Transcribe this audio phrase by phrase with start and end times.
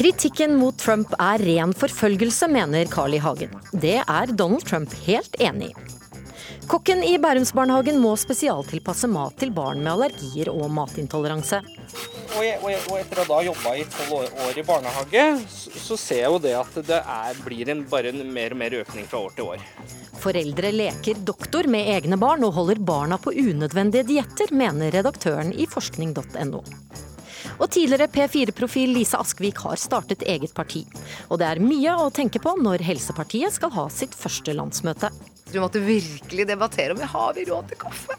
[0.00, 3.18] Kritikken mot Trump er ren forfølgelse, mener Carl I.
[3.20, 3.50] Hagen.
[3.82, 5.90] Det er Donald Trump helt enig i.
[6.70, 11.60] Kokken i Bærumsbarnehagen må spesialtilpasse mat til barn med allergier og matintoleranse.
[11.60, 15.74] Og, jeg, og, jeg, og etter å ha jobba i tolv år, i barnehage, så,
[15.90, 18.78] så, ser jeg jo det at det er, blir en, bare en mer og mer
[18.80, 19.68] økning fra år til år.
[20.24, 25.68] Foreldre leker doktor med egne barn og holder barna på unødvendige dietter, mener redaktøren i
[25.68, 26.64] forskning.no.
[27.60, 30.86] Og tidligere P4-profil Lise Askvik har startet eget parti.
[31.28, 35.12] Og det er mye å tenke på når Helsepartiet skal ha sitt første landsmøte.
[35.52, 38.16] Du måtte virkelig debattere om vi har vi råd til kaffe.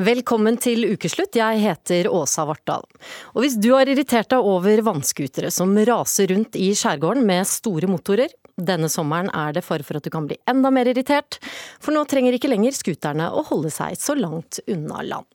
[0.00, 1.36] Velkommen til ukeslutt.
[1.36, 2.86] Jeg heter Åsa Vartdal.
[3.34, 7.90] Og hvis du har irritert deg over vannskutere som raser rundt i skjærgården med store
[7.90, 11.40] motorer, denne sommeren er det fare for at du kan bli enda mer irritert,
[11.80, 15.28] for nå trenger ikke lenger skuterne å holde seg så langt unna land.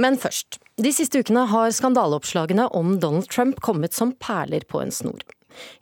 [0.00, 0.60] Men først.
[0.82, 5.22] De siste ukene har skandaleoppslagene om Donald Trump kommet som perler på en snor.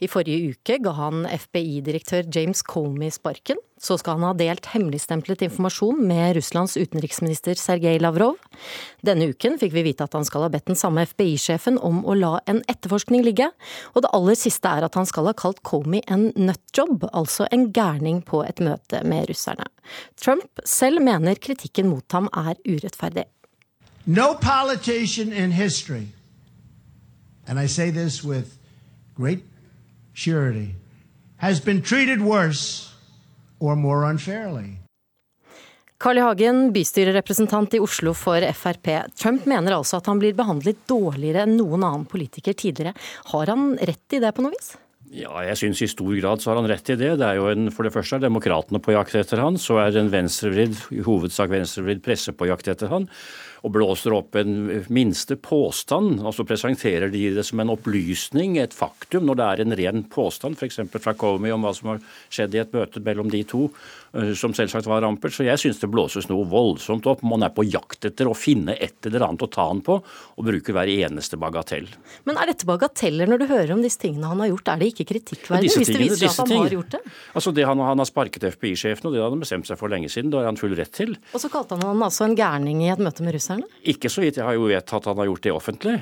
[0.03, 3.61] I forrige uke ga han FBI-direktør James Comey sparken.
[3.81, 8.37] Så skal han ha delt hemmeligstemplet informasjon med Russlands utenriksminister Sergej Lavrov.
[9.07, 12.17] Denne uken fikk vi vite at han skal ha bedt den samme FBI-sjefen om å
[12.19, 13.49] la en etterforskning ligge.
[13.95, 17.71] Og det aller siste er at han skal ha kalt Comey en nutjob, altså en
[17.73, 19.71] gærning på et møte med russerne.
[20.21, 23.31] Trump selv mener kritikken mot ham er urettferdig.
[24.11, 26.09] No politician in history,
[27.47, 28.59] and I say this with
[29.15, 29.45] great
[30.13, 30.75] surety,
[31.37, 32.91] has been treated worse
[33.61, 34.81] or more unfairly.
[35.99, 36.25] Carl I.
[36.27, 39.15] Hagen, bystyrerepresentant i Oslo for Frp.
[39.15, 42.97] Trump mener altså at han blir behandlet dårligere enn noen annen politiker tidligere.
[43.31, 44.73] Har han rett i det på noe vis?
[45.11, 47.17] Ja, jeg syns i stor grad så har han rett i det.
[47.19, 49.99] Det er jo en, For det første er demokratene på jakt etter han, så er
[49.99, 53.09] en venstrevridd, i hovedsak venstrevridd presse på jakt etter han
[53.61, 59.27] og blåser opp en minste påstand, Altså presenterer de det som en opplysning, et faktum,
[59.29, 60.81] når det er en ren påstand, f.eks.
[60.97, 62.01] fra Comey om hva som har
[62.33, 63.67] skjedd i et møte mellom de to,
[64.39, 65.35] som selvsagt var rampert.
[65.37, 67.25] Så jeg syns det blåses noe voldsomt opp.
[67.27, 70.47] Man er på jakt etter å finne et eller annet å ta han på, og
[70.47, 71.91] bruker hver eneste bagatell.
[72.29, 74.73] Men er dette bagateller når du hører om disse tingene han har gjort?
[74.73, 77.03] Er det ikke kritikkverdig hvis det viser seg at han ting, har gjort det?
[77.35, 80.11] Altså det han, han har sparket FBI-sjefen, og det hadde han bestemt seg for lenge
[80.13, 80.33] siden.
[80.33, 81.15] Det har han full rett til.
[81.35, 83.41] Og så kalte han han altså en gærning i et møte med russerne?
[83.41, 83.67] russerne?
[83.91, 85.99] Ikke så vidt jeg har jo vet at han har gjort det offentlig.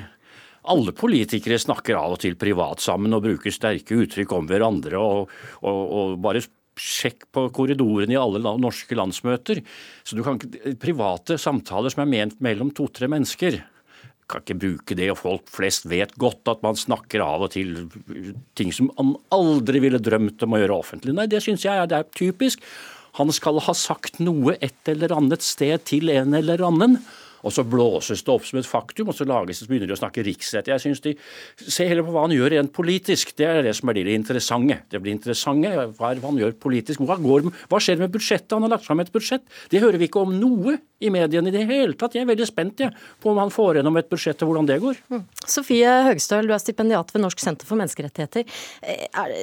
[0.69, 4.99] Alle politikere snakker av og til privat sammen og bruker sterke uttrykk om hverandre.
[4.99, 5.29] og,
[5.63, 6.43] og, og bare
[6.79, 9.61] sjekk på korridorene i alle norske landsmøter.
[10.07, 13.59] Så du kan ikke, Private samtaler som er ment mellom to-tre mennesker,
[14.29, 15.09] kan ikke bruke det.
[15.13, 17.89] Og folk flest vet godt at man snakker av og til
[18.59, 21.15] ting som man aldri ville drømt om å gjøre offentlig.
[21.17, 22.63] Nei, det syns jeg det er typisk.
[23.17, 26.99] Han skal ha sagt noe et eller annet sted til en eller annen
[27.43, 29.99] og så blåses det opp som et faktum, og så lages det, begynner de å
[29.99, 30.71] snakke riksrett.
[30.71, 31.15] Jeg synes de
[31.59, 33.31] Se heller på hva han gjør rent politisk.
[33.37, 34.79] Det er det som er det interessante.
[34.89, 37.03] Det blir interessante hva han gjør politisk.
[37.05, 38.55] Hva, går, hva skjer med budsjettet?
[38.55, 39.45] Han har lagt fram et budsjett.
[39.71, 42.15] Det hører vi ikke om noe i mediene i det hele tatt.
[42.17, 44.79] Jeg er veldig spent jeg, på om han får gjennom et budsjett og hvordan det
[44.83, 45.03] går.
[45.13, 45.25] Mm.
[45.45, 48.47] Sofie Høgstøl, du er stipendiat ved Norsk senter for menneskerettigheter.
[48.83, 49.37] Eh, er,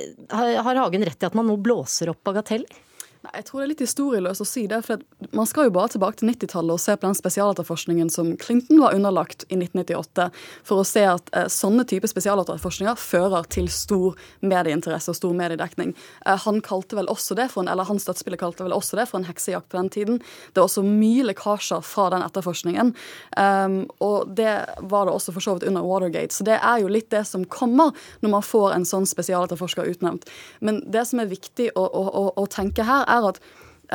[0.67, 2.83] har Hagen rett i at man nå blåser opp bagateller?
[3.27, 4.81] Jeg tror det er litt historieløst å si det.
[4.87, 5.03] for
[5.37, 8.95] Man skal jo bare tilbake til 90-tallet og se på den spesialetterforskningen som Clinton var
[8.97, 10.29] underlagt i 1998,
[10.67, 15.95] for å se at eh, sånne typer spesialetterforskninger fører til stor medieinteresse og stor mediedekning.
[16.27, 19.09] Eh, han kalte vel også det for en, eller Hans støttespiller kalte vel også det
[19.11, 20.21] for en heksejakt på den tiden.
[20.53, 22.93] Det var også mye lekkasjer fra den etterforskningen.
[23.37, 24.53] Um, og det
[24.91, 26.35] var det også for så vidt under Watergate.
[26.35, 27.95] Så det er jo litt det som kommer
[28.25, 30.27] når man får en sånn spesialetterforsker utnevnt.
[30.61, 33.41] Men det som er viktig å, å, å, å tenke her, er er at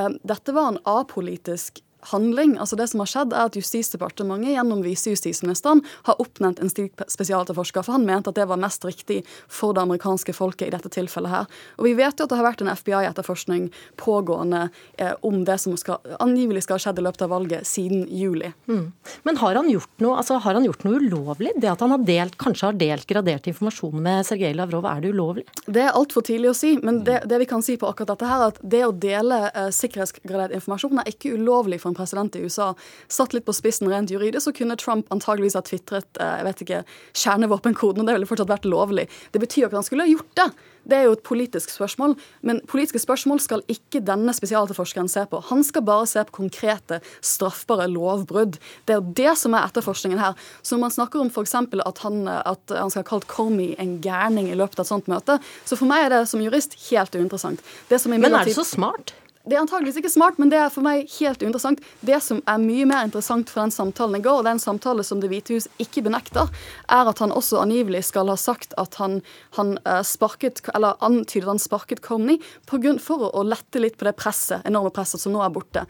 [0.02, 1.82] um, dette var en apolitisk
[2.12, 2.58] handling.
[2.60, 7.86] Altså Det som har skjedd, er at Justisdepartementet gjennom visejustisministeren har oppnevnt en slik spesialetterforsker,
[7.86, 11.32] for han mente at det var mest riktig for det amerikanske folket i dette tilfellet
[11.32, 11.50] her.
[11.78, 13.70] Og vi vet jo at det har vært en FBI-etterforskning
[14.02, 14.64] pågående
[14.98, 18.52] eh, om det som skal, angivelig skal ha skjedd i løpet av valget siden juli.
[18.68, 18.92] Mm.
[19.28, 21.54] Men har han, gjort noe, altså, har han gjort noe ulovlig?
[21.62, 25.14] Det at han har delt, kanskje har delt gradert informasjon med Sergej Lavrov, er det
[25.14, 25.46] ulovlig?
[25.68, 28.30] Det er altfor tidlig å si, men det, det, vi kan si på akkurat dette
[28.30, 32.44] her, at det å dele eh, sikkerhetsgradert informasjon er ikke ulovlig for en president i
[32.46, 32.72] USA.
[33.12, 36.66] Satt litt på spissen rent juridisk, så kunne Trump antageligvis ha tvitret eh, jeg vet
[36.66, 36.84] ikke,
[37.24, 39.08] kjernevåpenkoden, og det ville fortsatt vært lovlig.
[39.36, 40.52] Det betyr jo ikke at han skulle ha gjort det.
[40.82, 42.16] Det er jo et politisk spørsmål,
[42.48, 45.42] men politiske spørsmål skal ikke denne spesialetterforskeren se på.
[45.52, 48.58] Han skal bare se på konkrete, straffbare lovbrudd.
[48.88, 50.38] Det er jo det som er etterforskningen her.
[50.62, 51.56] Så når man snakker om f.eks.
[51.86, 55.12] At, han, at han skal ha kalt Comey en gærning i løpet av et sånt
[55.12, 57.62] møte, så for meg er det som jurist helt uinteressant.
[58.10, 59.14] men er det så smart?
[59.46, 61.82] Det er antageligvis ikke smart, men det er for meg helt uinteressant.
[62.06, 65.22] Det som er mye mer interessant for den samtalen i går, og den samtalen som
[65.22, 66.50] Det hvite hus ikke benekter,
[66.90, 69.20] er at han også angivelig skal ha sagt at han,
[69.58, 72.40] han uh, sparket, eller antydet han sparket Comey
[72.70, 75.86] for å lette litt på det presset, enorme presset som nå er borte.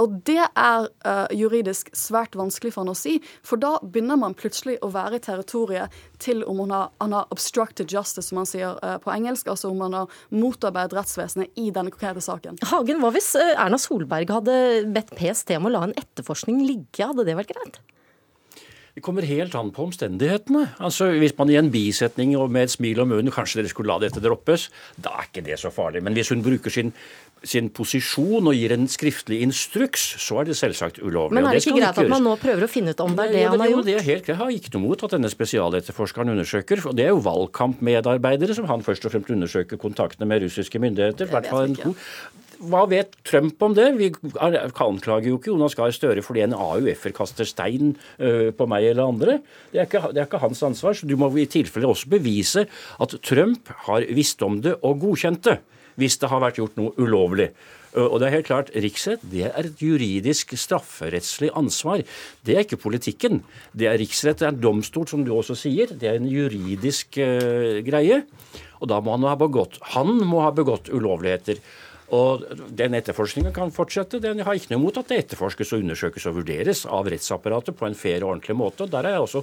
[0.00, 4.36] Og det er uh, juridisk svært vanskelig for han å si, for da begynner man
[4.38, 5.92] plutselig å være i territoriet
[6.22, 9.72] til om han har, han har obstructed justice, som man sier uh, på engelsk, altså
[9.72, 12.60] om han har motarbeidet rettsvesenet i denne konkrete saken.
[12.72, 14.58] Hagen, hva hvis uh, Erna Solberg hadde
[14.92, 17.82] bedt PST om å la en etterforskning ligge, hadde det vært greit?
[18.92, 20.66] Det kommer helt an på omstendighetene.
[20.84, 23.88] Altså, Hvis man i en bisetning og med et smil om munnen kanskje dere skulle
[23.88, 24.66] la dette droppes,
[25.00, 26.02] da er ikke det så farlig.
[26.04, 26.92] Men hvis hun bruker sin,
[27.48, 31.38] sin posisjon og gir en skriftlig instruks, så er det selvsagt ulovlig.
[31.38, 33.28] Men er det, det ikke greit at man nå prøver å finne ut om det
[33.28, 33.88] er det han har gjort?
[33.88, 34.30] Det er helt greit.
[34.32, 36.84] Jeg har ikke noe mot at denne spesialetterforskeren undersøker.
[36.88, 41.30] og Det er jo valgkampmedarbeidere som han først og fremst undersøker kontaktene med russiske myndigheter.
[41.32, 41.96] hvert fall en
[42.62, 43.88] hva vet Trump om det?
[43.98, 49.10] Vi anklager jo ikke Jonas Gahr Støre fordi en AUF-er kaster stein på meg eller
[49.10, 49.38] andre.
[49.72, 50.94] Det er, ikke, det er, ikke, hans ansvar.
[50.94, 52.66] Så du må i tilfelle også bevise
[53.02, 55.58] at Trump har visst om det og godkjent det.
[56.00, 57.52] Hvis det har vært gjort noe ulovlig.
[57.92, 62.00] Og det er helt klart, Riksrett det er et juridisk strafferettslig ansvar.
[62.40, 63.42] Det er ikke politikken.
[63.76, 65.92] Det er Riksrett, det er en domstol, som du også sier.
[65.92, 68.22] Det er en juridisk uh, greie.
[68.80, 71.60] Og da må han ha begått Han må ha begått ulovligheter.
[72.12, 74.20] Og Den etterforskningen kan fortsette.
[74.20, 77.86] Den har ikke noe imot at det etterforskes og undersøkes og vurderes av rettsapparatet på
[77.86, 78.84] en fair og ordentlig måte.
[78.84, 79.42] og Der har jeg også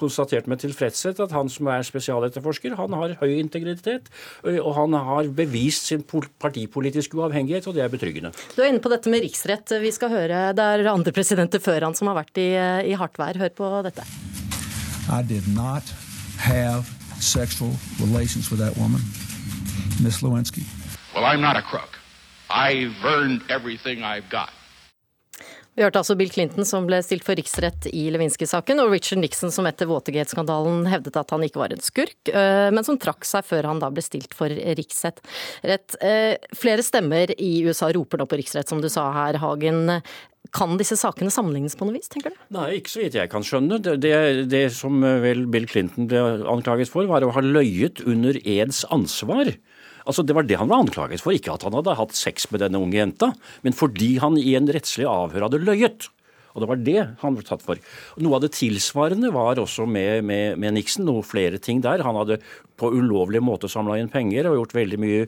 [0.00, 4.10] konstatert med tilfredshet at han som er spesialetterforsker, han har høy integritet.
[4.44, 8.34] Og han har bevist sin partipolitiske uavhengighet, og det er betryggende.
[8.56, 9.76] Du er inne på dette med riksrett.
[9.80, 12.50] Vi skal høre Det er andre presidenter før han som har vært i,
[12.90, 13.38] i hardt vær.
[13.38, 14.02] Hør på dette.
[15.10, 15.84] I did not
[16.38, 16.84] have
[17.20, 17.70] sexual
[18.00, 19.00] relations with that woman,
[20.02, 20.64] Miss Lewinsky.
[21.14, 22.00] Well, I'm not a crook.
[22.50, 24.50] I've earned everything I've got.
[25.74, 29.50] Vi hørte altså Bill Clinton som ble stilt for riksrett i Lewinsky-saken, og Richard Nixon
[29.54, 33.46] som etter Watergate-skandalen hevdet at han ikke var en skurk, øh, men som trakk seg
[33.46, 35.22] før han da ble stilt for riksrett.
[35.66, 35.96] Rett.
[36.02, 40.00] Øh, flere stemmer i USA roper nå på riksrett, som du sa her, Hagen.
[40.54, 42.42] Kan disse sakene sammenlignes på noe vis, tenker du?
[42.54, 43.78] Nei, ikke så vidt jeg kan skjønne.
[43.82, 44.16] Det, det,
[44.50, 49.54] det som vel Bill Clinton ble anklaget for, var å ha løyet under eds ansvar.
[50.04, 52.60] Altså, Det var det han var anklaget for, ikke at han hadde hatt sex med
[52.60, 53.32] denne unge jenta,
[53.64, 56.08] men fordi han i en rettslig avhør hadde løyet.
[56.54, 57.80] Og det var det han ble tatt for.
[58.22, 61.06] Noe av det tilsvarende var også med, med, med Nixon.
[61.08, 62.04] Noe flere ting der.
[62.06, 62.38] Han hadde
[62.78, 65.24] på ulovlig måte samla inn penger og gjort veldig mye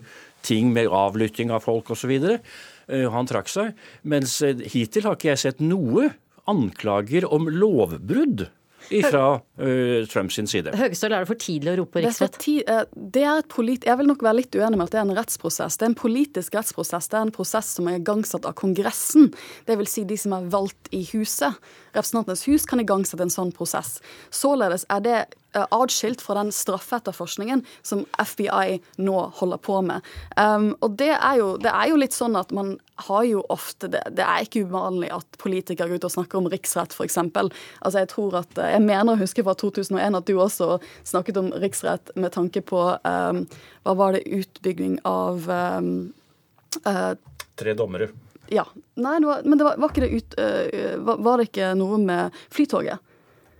[0.46, 2.14] ting med avlytting av folk osv.
[2.22, 3.74] Eh, han trakk seg.
[4.06, 6.12] Mens eh, hittil har ikke jeg sett noe
[6.46, 8.46] anklager om lovbrudd
[8.86, 10.72] fra uh, Trumps side.
[10.76, 12.38] Høgestøl, er det for tidlig å rope riksrett?
[12.42, 14.94] Det er, uh, det er et polit jeg vil nok være litt uenig med at
[14.94, 15.78] det er en rettsprosess.
[15.78, 17.10] Det er en politisk rettsprosess.
[17.12, 19.30] Det er en prosess som er igangsatt av Kongressen.
[19.66, 21.58] Det vil si de som er valgt i huset.
[21.96, 23.98] Representantenes hus kan igangsette en sånn prosess.
[24.34, 30.04] Således er det eh, atskilt fra den straffeetterforskningen som FBI nå holder på med.
[30.36, 33.88] Um, og det er, jo, det er, jo, litt sånn at man har jo ofte
[33.92, 37.18] det, det er ikke uvanlig at politikere går ut og snakker om riksrett, f.eks.
[37.20, 41.50] Altså jeg tror at, jeg mener å huske fra 2001 at du også snakket om
[41.60, 43.42] riksrett med tanke på um,
[43.84, 44.24] Hva var det?
[44.26, 45.90] Utbygging av um,
[46.88, 47.12] uh,
[47.56, 48.08] Tre dommere.
[48.52, 48.64] Ja.
[48.96, 51.74] Nei, det var, men det var, var, ikke det ut, uh, var, var, det ikke
[51.78, 53.05] noe med Flytoget?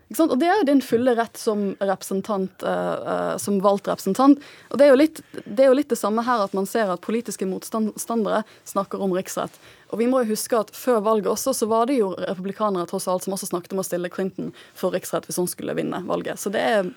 [0.06, 4.42] Og det er jo din fulle rett som representant, uh, uh, som valgt representant.
[4.70, 7.02] Og det er, litt, det er, jo litt, det samme her, at man ser at
[7.02, 9.58] politiske motstandere snakker om riksrett.
[9.90, 13.08] Og vi må jo huske at før valget også, så var det jo republikanere tross
[13.10, 16.38] alt som også snakket om å stille Clinton for riksrett hvis hun skulle vinne valget.
[16.38, 16.92] Så det er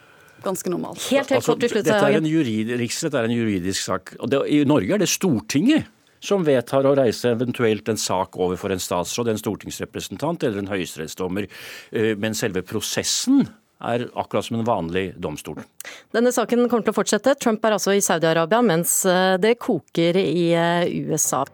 [0.46, 1.02] ganske normalt.
[1.10, 1.90] Helt, helt kort til slutt.
[1.90, 4.14] Dette er en jurid, riksrett er en juridisk sak.
[4.22, 5.90] Og det, I Norge er det Stortinget
[6.20, 11.50] som vedtar å reise eventuelt en sak overfor en statsråd, en stortingsrepresentant eller en høyesterettsdommer.
[11.92, 13.48] Eh, men selve prosessen
[13.80, 15.62] er akkurat som en vanlig domstol.
[16.12, 17.38] Denne saken kommer til å fortsette.
[17.40, 21.46] Trump er altså i Saudi-Arabia, mens eh, det koker i eh, USA.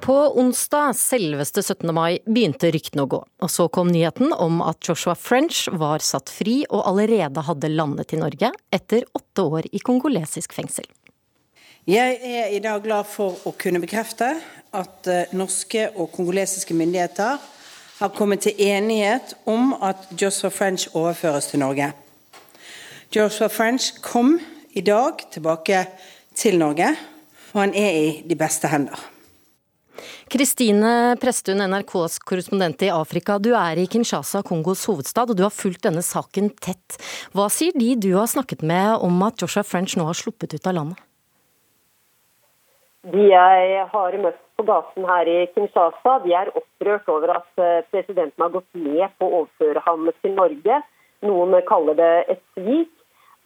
[0.00, 1.90] På onsdag, selveste 17.
[1.94, 3.20] mai, begynte ryktene å gå.
[3.44, 8.16] Og så kom nyheten om at Joshua French var satt fri og allerede hadde landet
[8.16, 10.88] i Norge etter åtte år i kongolesisk fengsel.
[11.88, 14.26] Jeg er i dag glad for å kunne bekrefte
[14.76, 17.40] at eh, norske og kongolesiske myndigheter
[18.00, 21.88] har kommet til enighet om at Joshua French overføres til Norge.
[23.16, 24.36] Joshua French kom
[24.76, 25.86] i dag tilbake
[26.36, 26.92] til Norge,
[27.54, 29.00] og han er i de beste hender.
[30.30, 33.40] Kristine Presttun, NRKs korrespondent i Afrika.
[33.40, 37.00] Du er i Kinshasa, Kongos hovedstad, og du har fulgt denne saken tett.
[37.32, 40.68] Hva sier de du har snakket med om at Joshua French nå har sluppet ut
[40.68, 41.06] av landet?
[43.08, 47.84] De jeg har møtt på gaten her i Kinshasa, de er opprørt over at eh,
[47.88, 50.80] presidenten har gått med på å overføre ham til Norge.
[51.24, 52.92] Noen kaller det et svik.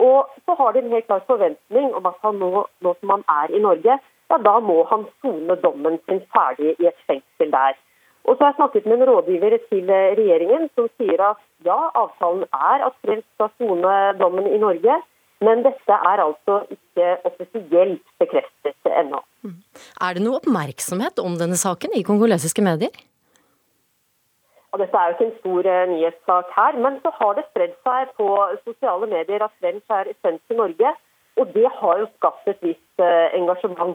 [0.02, 3.23] Og så har de en helt klar forventning om at han nå, nå som han
[3.30, 3.99] er i Norge,
[4.32, 7.78] ja da må han sone dommen sin ferdig i et fengsel der.
[8.25, 12.42] Og så har jeg snakket med en rådgiver til regjeringen som sier at ja, avtalen
[12.50, 14.99] er at Frelst skal sone dommen i Norge.
[15.43, 19.21] Men dette er altså ikke offisielt bekreftet ennå.
[20.00, 22.95] Er det noe oppmerksomhet om denne saken i kongolesiske medier?
[24.73, 27.75] Og dette er jo ikke en stor uh, nyhetssak her, men så har det spredd
[27.87, 28.29] seg på
[28.64, 30.95] sosiale medier at French er sendt til Norge.
[31.38, 33.95] Og det har jo skapt et visst uh, engasjement.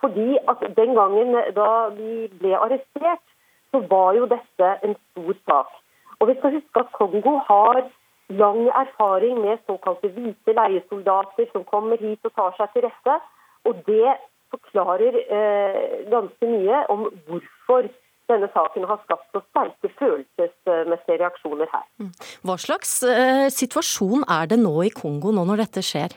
[0.00, 3.24] Fordi at den gangen da vi ble arrestert,
[3.70, 5.74] så var jo dette en stor sak.
[6.20, 7.82] Og vi skal huske at Kongo har
[8.30, 13.16] lang erfaring med såkalte hvite leiesoldater som kommer hit og tar seg til rette.
[13.68, 14.16] Og det
[14.50, 17.90] forklarer eh, ganske mye om hvorfor
[18.30, 21.86] denne saken har skapt så sterke følelsesmessige reaksjoner her.
[22.02, 22.12] Mm.
[22.46, 26.14] Hva slags eh, situasjon er det nå i Kongo, nå når dette skjer?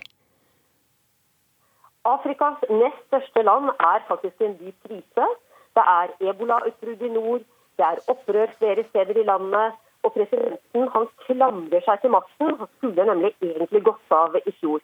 [2.05, 5.27] Afrikas nest største land er faktisk i en dyp krise.
[5.74, 7.46] Det er ebolautbrudd i nord,
[7.79, 9.79] det er opprør flere steder i landet.
[10.03, 12.55] Og presidenten han klamrer seg til makten.
[12.60, 14.81] Han skulle nemlig egentlig gått av i fjor.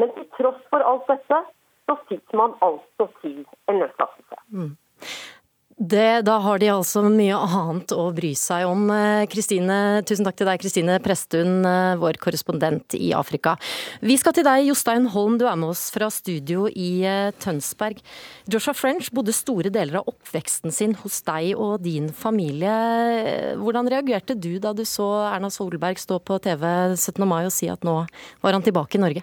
[0.00, 1.42] Men til tross for alt dette,
[1.86, 4.38] så fikk man altså til en løslatelse.
[4.48, 4.72] Mm.
[5.78, 8.90] Det, da har de altså mye annet å bry seg om.
[9.32, 13.56] Kristine, eh, tusen takk til deg, Kristine Prestun, eh, vår korrespondent i Afrika.
[14.02, 18.02] Vi skal til deg, Jostein Holm, du er med oss fra studio i eh, Tønsberg.
[18.46, 23.56] Joshua French bodde store deler av oppveksten sin hos deg og din familie.
[23.56, 27.26] Hvordan reagerte du da du så Erna Solberg stå på TV 17.
[27.26, 28.04] mai og si at nå
[28.42, 29.22] var han tilbake i Norge?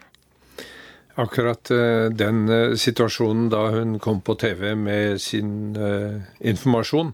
[1.16, 7.12] Akkurat eh, den eh, situasjonen da hun kom på TV med sin uh, informasjon,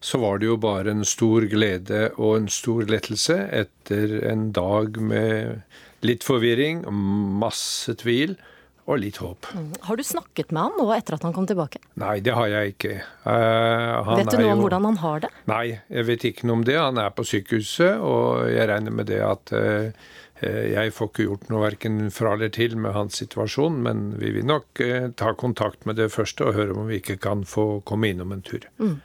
[0.00, 4.98] så var det jo bare en stor glede og en stor lettelse etter en dag
[5.00, 5.62] med
[6.04, 6.84] litt forvirring,
[7.40, 8.36] masse tvil
[8.86, 9.48] og litt håp.
[9.56, 9.70] Mm.
[9.88, 11.80] Har du snakket med han nå etter at han kom tilbake?
[11.98, 12.98] Nei, det har jeg ikke.
[13.24, 15.32] Uh, vet du noe om hvordan han har det?
[15.48, 16.76] Nei, jeg vet ikke noe om det.
[16.78, 21.24] Han er på sykehuset, og jeg regner med det at uh, Eh, jeg får ikke
[21.24, 25.32] gjort noe verken fra eller til med hans situasjon, men vi vil nok eh, ta
[25.38, 28.66] kontakt med det første og høre om vi ikke kan få komme innom en tur.
[28.76, 28.98] Mm.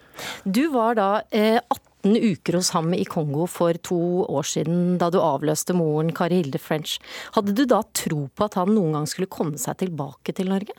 [0.43, 1.71] Du var da 18
[2.11, 6.41] eh, uker hos ham i Kongo for to år siden, da du avløste moren Kari
[6.41, 6.97] Hilde French.
[7.37, 10.75] Hadde du da tro på at han noen gang skulle komme seg tilbake til Norge?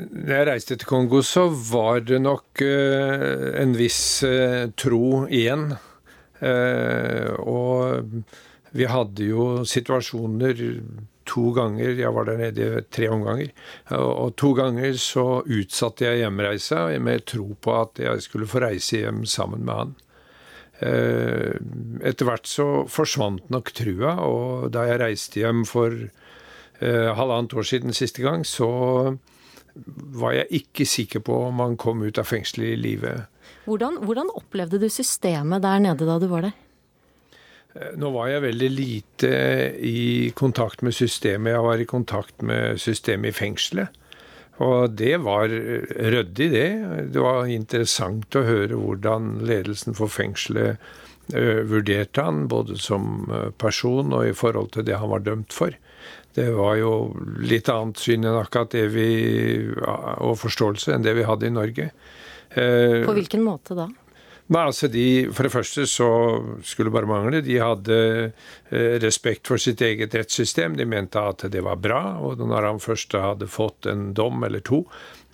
[0.00, 4.24] Da jeg reiste til Kongo, så var det nok en viss
[4.80, 5.89] tro igjen Eh,
[6.40, 8.06] og
[8.72, 10.62] vi hadde jo situasjoner
[11.30, 13.50] to ganger, jeg var der nede tre omganger,
[13.94, 19.02] og to ganger så utsatte jeg hjemreisa med tro på at jeg skulle få reise
[19.04, 19.92] hjem sammen med han.
[20.80, 21.58] Eh,
[22.08, 27.68] etter hvert så forsvant nok trua, og da jeg reiste hjem for eh, halvannet år
[27.68, 28.70] siden siste gang, så
[30.20, 33.28] var jeg ikke sikker på om han kom ut av fengselet i livet.
[33.66, 36.54] Hvordan, hvordan, opplevde du systemet der nede da du var der?
[37.74, 39.32] Eh, nå var jeg veldig lite
[39.84, 41.54] i kontakt med systemet.
[41.54, 44.00] Jeg var i kontakt med systemet i fengselet.
[44.60, 46.70] Og det var ryddig, det.
[47.14, 50.76] Det var interessant å høre hvordan ledelsen for fengselet
[51.32, 55.56] uh, vurderte han, både som eh, person og i forhold til det han var dømt
[55.56, 55.72] for.
[56.36, 56.92] Det var jo
[57.40, 59.08] litt annet syn enn akkurat det vi,
[59.80, 61.88] og forståelse enn det vi hadde i Norge.
[62.54, 63.88] Eh, På hvilken måte da?
[64.50, 66.08] Nei, altså de, For det første så
[66.66, 67.42] skulle bare mangle.
[67.46, 70.74] De hadde eh, respekt for sitt eget rettssystem.
[70.78, 72.02] De mente at det var bra.
[72.18, 74.82] Og når han først hadde fått en dom eller to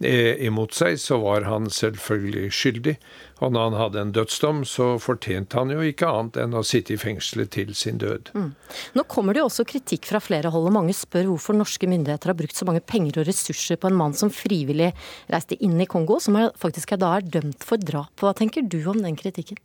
[0.00, 2.96] imot seg, så var han selvfølgelig skyldig.
[3.44, 6.94] Og når han hadde en dødsdom, så fortjente han jo ikke annet enn å sitte
[6.94, 8.30] i fengselet til sin død.
[8.36, 8.50] Mm.
[8.96, 12.32] Nå kommer det jo også kritikk fra flere hold, og mange spør hvorfor norske myndigheter
[12.32, 14.92] har brukt så mange penger og ressurser på en mann som frivillig
[15.32, 18.12] reiste inn i Kongo, som er, faktisk er da er dømt for drap.
[18.20, 19.60] Hva tenker du om den kritikken?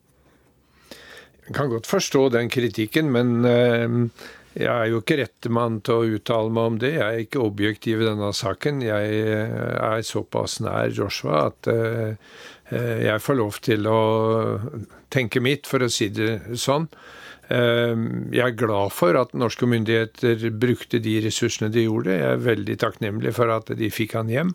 [1.47, 3.88] Jeg kan godt forstå den kritikken, men eh,
[4.55, 6.96] jeg er jo ikke rette mann til å uttale meg om det.
[6.98, 8.81] Jeg er ikke objektiv i denne saken.
[8.84, 12.17] Jeg eh, er såpass nær Joshua at eh,
[12.72, 14.01] Eh, jeg får lov til å
[15.12, 16.88] tenke mitt, for å si det sånn.
[17.51, 22.13] Jeg er glad for at norske myndigheter brukte de ressursene de gjorde.
[22.15, 24.53] Jeg er veldig takknemlig for at de fikk han hjem.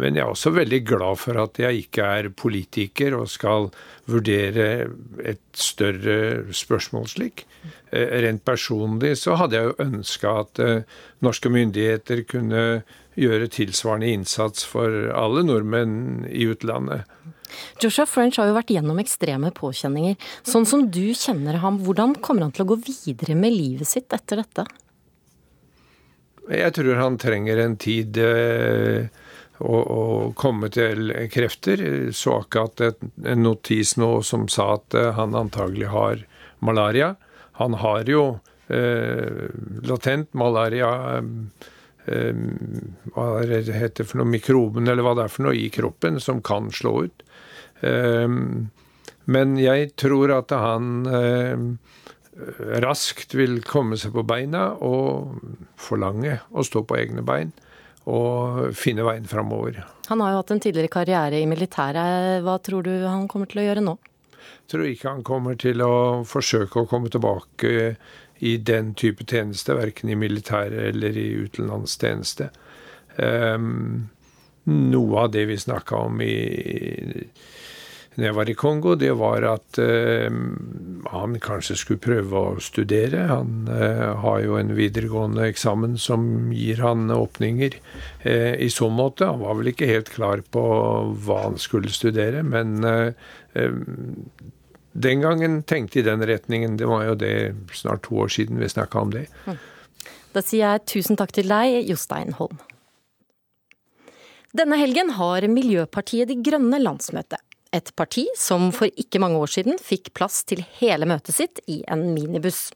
[0.00, 3.68] Men jeg er også veldig glad for at jeg ikke er politiker og skal
[4.10, 4.88] vurdere
[5.22, 7.44] et større spørsmål slik.
[7.94, 10.62] Eh, rent personlig så hadde jeg jo ønska at
[11.24, 12.64] norske myndigheter kunne
[13.14, 17.04] gjøre tilsvarende innsats for alle nordmenn i utlandet.
[17.82, 20.16] Joshua French har jo vært gjennom ekstreme påkjenninger.
[20.46, 24.14] Sånn som du kjenner ham, hvordan kommer han til å gå videre med livet sitt
[24.16, 24.66] etter dette?
[26.50, 29.06] Jeg tror han trenger en tid eh,
[29.58, 31.82] å, komme til krefter.
[32.12, 36.24] Så akkurat en notis nå som sa at eh, han antagelig har
[36.64, 37.14] malaria.
[37.60, 38.24] Han har jo
[38.68, 39.50] eh,
[39.86, 40.90] latent malaria
[42.06, 42.34] eh,
[43.14, 46.42] Hva det heter for noe, mikroben eller hva det er for noe i kroppen som
[46.44, 47.24] kan slå ut.
[47.80, 48.28] Eh,
[49.24, 51.62] men jeg tror at han eh,
[52.84, 55.38] raskt vil komme seg på beina og
[55.80, 57.54] forlange å stå på egne bein
[58.10, 59.78] og finne veien framover.
[60.10, 62.42] Han har jo hatt en tidligere karriere i militæret.
[62.44, 63.96] Hva tror du han kommer til å gjøre nå?
[64.34, 65.94] Jeg tror ikke han kommer til å
[66.28, 67.94] forsøke å komme tilbake
[68.44, 72.50] i den type tjeneste, verken i militæret eller i utenlandstjeneste.
[73.16, 74.10] Um,
[74.68, 76.34] noe av det vi snakka om i
[78.14, 80.30] når jeg var i Kongo, det var at eh,
[81.10, 83.24] han kanskje skulle prøve å studere.
[83.26, 87.74] Han eh, har jo en videregående eksamen som gir han åpninger
[88.22, 89.26] eh, i så måte.
[89.32, 90.62] Han var vel ikke helt klar på
[91.26, 92.86] hva han skulle studere, men
[94.94, 96.76] den gangen tenkte i den retningen.
[96.78, 97.34] Det var jo det
[97.74, 99.26] snart to år siden vi snakka om det.
[100.34, 102.62] Da sier jeg tusen takk til deg, Jostein Holm.
[104.54, 107.40] Denne helgen har Miljøpartiet De Grønne landsmøte.
[107.74, 111.80] Et parti som for ikke mange år siden fikk plass til hele møtet sitt i
[111.90, 112.68] en minibuss.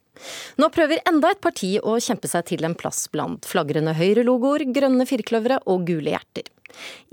[0.59, 5.07] Nå prøver enda et parti å kjempe seg til en plass blant flagrende Høyre-logoer, grønne
[5.07, 6.51] firkløvere og gule hjerter.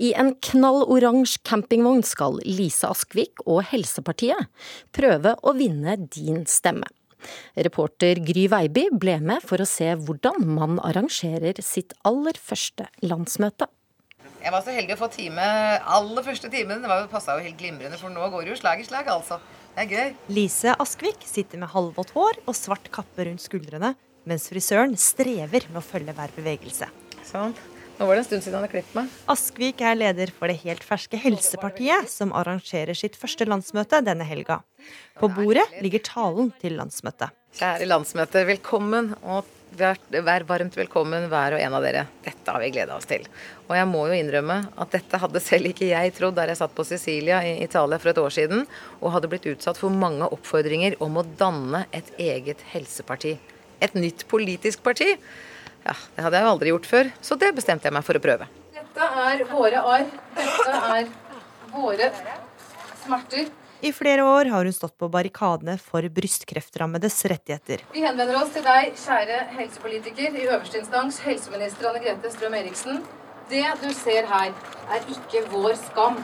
[0.02, 4.50] I en knalloransje campingvogn skal Lise Askvik og Helsepartiet
[4.96, 6.90] prøve å vinne din stemme.
[7.56, 13.70] Reporter Gry Veiby ble med for å se hvordan man arrangerer sitt aller første landsmøte.
[14.46, 15.44] Jeg var så heldig å få time
[15.90, 16.78] aller første timen.
[16.78, 19.40] Det passa jo helt glimrende, for nå går det jo slag i slag, altså.
[19.74, 20.12] Det er gøy.
[20.36, 25.80] Lise Askvik sitter med halvvått hår og svart kappe rundt skuldrene, mens frisøren strever med
[25.80, 26.86] å følge hver bevegelse.
[27.26, 27.56] Sånn.
[27.96, 29.18] Nå var det en stund siden han hadde klippet meg.
[29.34, 34.60] Askvik er leder for det helt ferske Helsepartiet, som arrangerer sitt første landsmøte denne helga.
[35.18, 37.34] På bordet ligger talen til landsmøtet.
[37.58, 39.16] Kjære landsmøte, velkommen.
[39.24, 42.06] og Vær varmt velkommen hver og en av dere.
[42.24, 43.26] Dette har vi gleda oss til.
[43.66, 46.72] Og jeg må jo innrømme at dette hadde selv ikke jeg trodd der jeg satt
[46.76, 48.64] på Sicilia i Italia for et år siden
[49.02, 53.34] og hadde blitt utsatt for mange oppfordringer om å danne et eget helseparti.
[53.84, 55.10] Et nytt politisk parti.
[55.84, 58.24] Ja, det hadde jeg jo aldri gjort før, så det bestemte jeg meg for å
[58.24, 58.48] prøve.
[58.74, 60.08] Dette er våre arr.
[60.40, 61.12] Dette er
[61.74, 62.10] våre
[63.04, 63.52] smerter.
[63.80, 67.82] I flere år har hun stått på barrikadene for brystkreftrammedes rettigheter.
[67.92, 73.02] Vi henvender oss til deg, kjære helsepolitiker, i øverste instans, helseminister Anne Grete Strøm-Eriksen.
[73.50, 74.56] Det du ser her,
[74.88, 76.16] er ikke vår skam,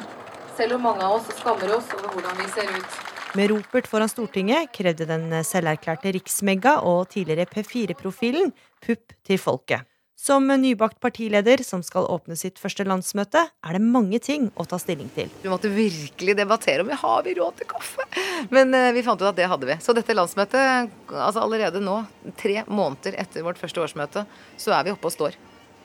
[0.56, 2.98] selv om mange av oss skammer oss over hvordan vi ser ut.
[3.36, 8.52] Med ropert foran Stortinget krevde den selverklærte riksmegga og tidligere P4-profilen
[8.84, 9.91] pupp til folket.
[10.22, 14.78] Som nybakt partileder som skal åpne sitt første landsmøte, er det mange ting å ta
[14.78, 15.32] stilling til.
[15.42, 18.06] Vi måtte virkelig debattere om vi har vi råd til kaffe.
[18.54, 19.74] Men uh, vi fant ut at det hadde vi.
[19.82, 21.96] Så dette landsmøtet, altså allerede nå,
[22.38, 24.22] tre måneder etter vårt første årsmøte,
[24.62, 25.40] så er vi oppe og står.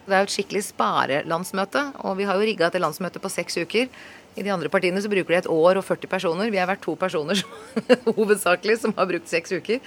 [0.06, 3.58] Det er jo et skikkelig sparelandsmøte, og vi har jo rigga et landsmøte på seks
[3.58, 3.90] uker.
[4.38, 6.54] I de andre partiene så bruker de et år og 40 personer.
[6.54, 7.42] Vi har vært to personer
[8.20, 9.82] hovedsakelig som har brukt seks uker.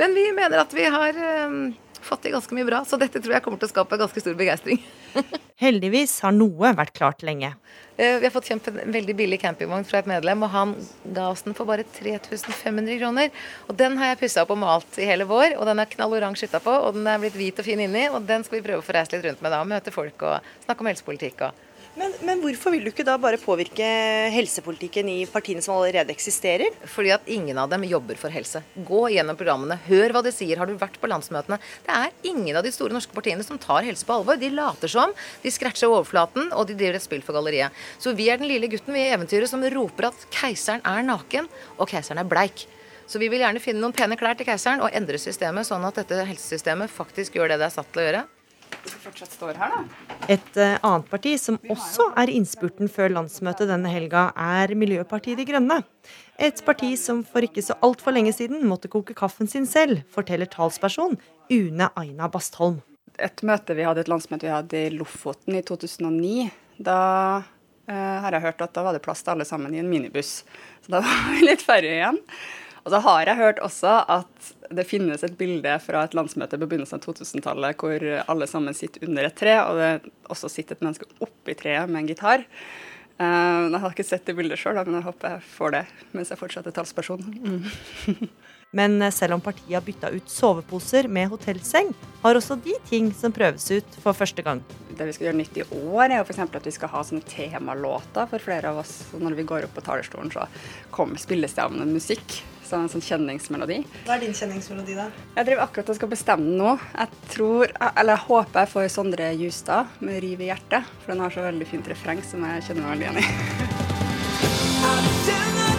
[0.00, 1.20] Men vi mener at vi har
[1.52, 1.62] um,
[2.04, 2.82] fått til ganske mye bra.
[2.88, 4.82] Så dette tror jeg kommer til å skape ganske stor begeistring.
[5.60, 7.52] Heldigvis har noe vært klart lenge.
[8.00, 10.74] Eh, vi har fått kjøpt en veldig billig campingvogn fra et medlem, og han
[11.16, 13.32] ga oss den for bare 3500 kroner.
[13.68, 16.48] Og den har jeg pussa opp og malt i hele vår, og den er knalloransje
[16.48, 18.86] utapå, og den er blitt hvit og fin inni, og den skal vi prøve å
[18.86, 21.66] få reist litt rundt med da, og møte folk og snakke om helsepolitikk og
[22.00, 23.86] men, men, hvorfor vil du ikke da bare påvirke
[24.32, 26.72] helsepolitikken i partiene som allerede eksisterer?
[26.88, 28.62] Fordi at ingen av dem jobber for helse.
[28.88, 30.56] Gå gjennom programmene, hør hva de sier.
[30.60, 31.60] Har du vært på landsmøtene?
[31.84, 34.40] Det er ingen av de store norske partiene som tar helse på alvor.
[34.40, 35.12] De later som,
[35.44, 37.76] de scratcher overflaten, og de driver et spill for galleriet.
[38.00, 41.52] Så vi er den lille gutten vi i eventyret som roper at keiseren er naken,
[41.76, 42.64] og keiseren er bleik.
[43.10, 46.00] Så vi vil gjerne finne noen pene klær til keiseren og endre systemet sånn at
[46.00, 48.28] dette helsesystemet faktisk gjør det det er satt til å gjøre
[50.30, 55.46] Et uh, annet parti som også er innspurten før landsmøtet denne helga, er Miljøpartiet De
[55.48, 55.80] Grønne.
[56.40, 60.48] Et parti som for ikke så altfor lenge siden måtte koke kaffen sin selv, forteller
[60.50, 61.18] talsperson
[61.50, 62.80] Une Aina Bastholm.
[63.20, 66.48] Et møte vi hadde, et landsmøte vi hadde i Lofoten i 2009.
[66.80, 67.00] Da
[67.90, 70.40] eh, har jeg hørt at da var det plass til alle sammen i en minibuss.
[70.84, 72.22] Så da var vi litt færre igjen.
[72.84, 76.68] Og så har jeg hørt også at det finnes et bilde fra et landsmøte på
[76.70, 80.86] begynnelsen av 2000-tallet hvor alle sammen sitter under et tre, og det også sitter et
[80.86, 82.46] menneske oppi treet med en gitar.
[83.20, 85.82] Uh, jeg har ikke sett det bildet sjøl, men jeg håper jeg får det
[86.16, 87.26] mens jeg fortsatt er talsperson.
[87.44, 88.30] Mm.
[88.70, 91.90] Men eh, selv om partiet har bytta ut soveposer med hotellseng,
[92.22, 94.62] har også de ting som prøves ut for første gang.
[94.94, 96.42] Det vi skal gjøre nytt i år, er jo f.eks.
[96.44, 98.94] at vi skal ha sånne temalåter for flere av oss.
[99.18, 100.46] Når vi går opp på talerstolen, så
[100.94, 102.38] kommer spilles det av musikk.
[102.70, 103.80] Så en sånn kjenningsmelodi.
[104.06, 105.08] Hva er din kjenningsmelodi, da?
[105.34, 106.70] Jeg driver akkurat og skal bestemme nå.
[106.94, 111.22] Jeg tror, eller jeg håper jeg får Sondre Justad med 'Riv i hjertet', for den
[111.24, 113.26] har så veldig fint refreng som jeg kjenner meg veldig igjen i.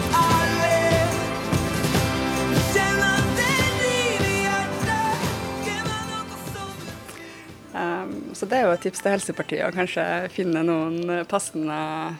[7.72, 10.04] Um, så det er jo et tips til Helsepartiet å kanskje
[10.34, 11.78] finne noen passende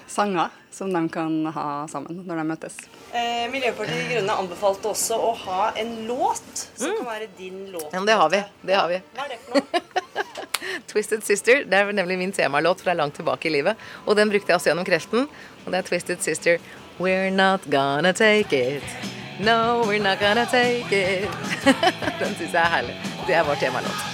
[0.08, 2.78] sanger som de kan ha sammen når de møtes.
[3.12, 6.96] Eh, Miljøpartiet De Grønne anbefalte også å ha en låt som mm.
[6.96, 7.90] kan være din låt.
[7.92, 8.42] Ja, det har vi.
[8.62, 9.00] Det har vi.
[9.16, 9.82] Hva er det for noe?
[10.92, 11.64] Twisted Sister.
[11.68, 13.76] Det er nemlig min temalåt fra langt tilbake i livet.
[14.06, 15.28] Og den brukte jeg også gjennom kreften.
[15.64, 16.62] Og det er Twisted Sister.
[16.98, 18.82] We're not gonna take it.
[19.40, 21.28] No, we're not gonna take it.
[22.20, 22.98] den syns jeg er herlig.
[23.26, 24.12] Det er vår temalåt.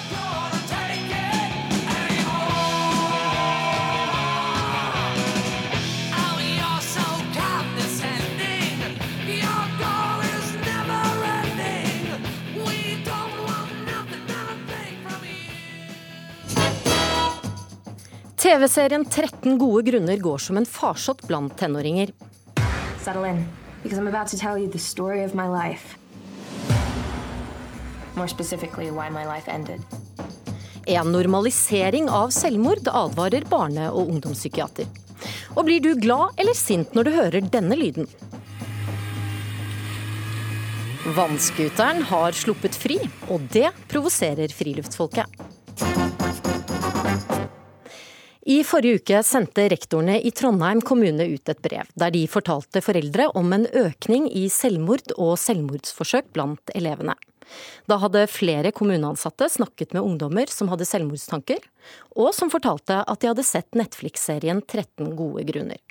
[18.48, 22.14] TV-serien 13 gode grunner går som en farsott blant tenåringer.
[29.68, 29.84] In.
[30.86, 34.88] En normalisering av selvmord advarer barne- og ungdomspsykiater.
[35.52, 38.08] Og blir du glad eller sint når du hører denne lyden?
[41.20, 42.96] Vannskuteren har sluppet fri,
[43.28, 45.57] og det provoserer friluftsfolket.
[48.48, 53.26] I forrige uke sendte rektorene i Trondheim kommune ut et brev, der de fortalte foreldre
[53.36, 57.12] om en økning i selvmord og selvmordsforsøk blant elevene.
[57.92, 61.60] Da hadde flere kommuneansatte snakket med ungdommer som hadde selvmordstanker,
[62.16, 65.84] og som fortalte at de hadde sett Netflix-serien 13 gode grunner.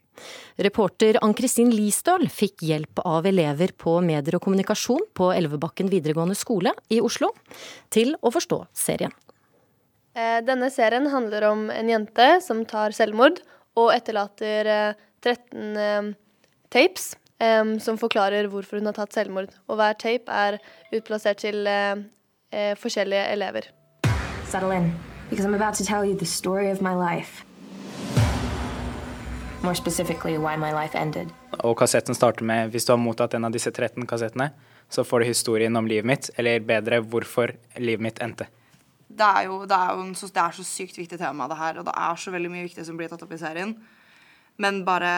[0.58, 6.74] Reporter Ann-Kristin Listøl fikk hjelp av elever på medier og kommunikasjon på Elvebakken videregående skole
[6.90, 7.36] i Oslo
[7.94, 9.14] til å forstå serien.
[10.18, 13.38] Eh, denne serien handler om en jente som tar selvmord
[13.78, 16.14] og etterlater 13 eh,
[16.74, 19.52] tapes som forklarer hvorfor hun har tatt selvmord.
[19.70, 20.58] Og hver tape er
[20.90, 23.68] utplassert til eh, forskjellige elever.
[24.50, 24.90] Settle in,
[25.30, 27.46] because I'm about to tell you the story of my life.
[29.62, 31.30] More specifically why my life ended.
[31.62, 34.50] Og kassetten starter med hvis du har mottatt en av disse 13 kassettene,
[34.90, 38.50] så får du historien om livet mitt, eller bedre hvorfor livet mitt endte
[39.08, 41.80] det er jo, det er jo så, det er så sykt viktig tema, det her.
[41.80, 43.74] Og det er så veldig mye viktig som blir tatt opp i serien.
[44.62, 45.14] Men bare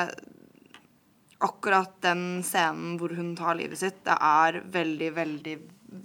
[1.40, 5.58] akkurat den scenen hvor hun tar livet sitt, det er veldig, veldig,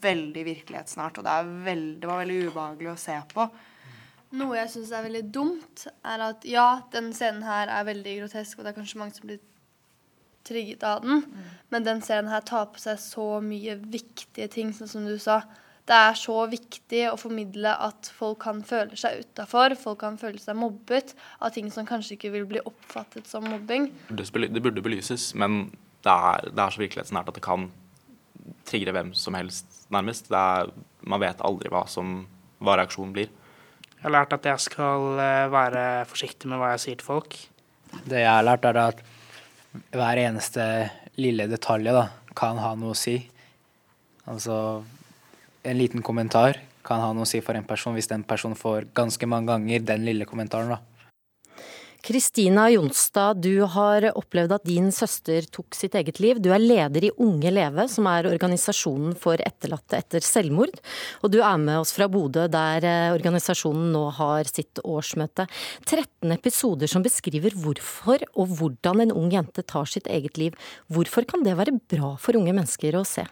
[0.05, 1.21] veldig virkelighetsnært.
[1.21, 3.49] Og det, veldig, det var veldig ubehagelig å se på.
[4.35, 8.59] Noe jeg syns er veldig dumt, er at ja, den scenen her er veldig grotesk,
[8.59, 9.43] og det er kanskje mange som blir
[10.45, 11.53] trigget av den, mm.
[11.73, 15.39] men den scenen her tar på seg så mye viktige ting, sånn som du sa
[15.85, 20.41] det er så viktig å formidle at folk kan føle seg utafor, folk kan føle
[20.41, 21.13] seg mobbet
[21.45, 23.91] av ting som kanskje ikke vil bli oppfattet som mobbing.
[24.09, 25.67] Det, burde belyses, men
[26.05, 27.69] det er, det er så virkelighetsnært at det kan
[28.69, 30.33] trigge hvem som helst, nærmest.
[30.33, 30.73] Er,
[31.05, 32.23] man vet aldri hva, som,
[32.65, 33.29] hva reaksjonen blir.
[33.93, 37.37] Jeg har lært at jeg skal eh, være forsiktig med hva jeg sier til folk.
[38.09, 39.05] Det jeg har lært, er at
[39.93, 40.65] hver eneste
[41.21, 43.19] lille detalj da, kan ha noe å si.
[44.29, 44.57] Altså
[45.65, 48.91] en liten kommentar kan ha noe å si for en person, hvis den personen får
[48.97, 50.77] ganske mange ganger den lille kommentaren.
[50.77, 50.83] da.
[52.05, 56.37] Kristina Jonstad, du har opplevd at din søster tok sitt eget liv.
[56.37, 60.77] Du er leder i Unge Leve, som er organisasjonen for etterlatte etter selvmord.
[61.25, 65.47] Og du er med oss fra Bodø, der eh, organisasjonen nå har sitt årsmøte.
[65.89, 70.61] 13 episoder som beskriver hvorfor og hvordan en ung jente tar sitt eget liv.
[70.93, 73.25] Hvorfor kan det være bra for unge mennesker å se?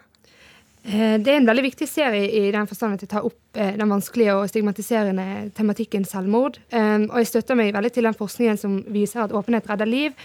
[0.83, 3.75] Eh, det er en veldig viktig serie i den forstand at jeg tar opp eh,
[3.79, 6.59] den vanskelige og stigmatiserende tematikken selvmord.
[6.75, 10.17] Eh, og jeg støtter meg veldig til den forskningen som viser at åpenhet redder liv.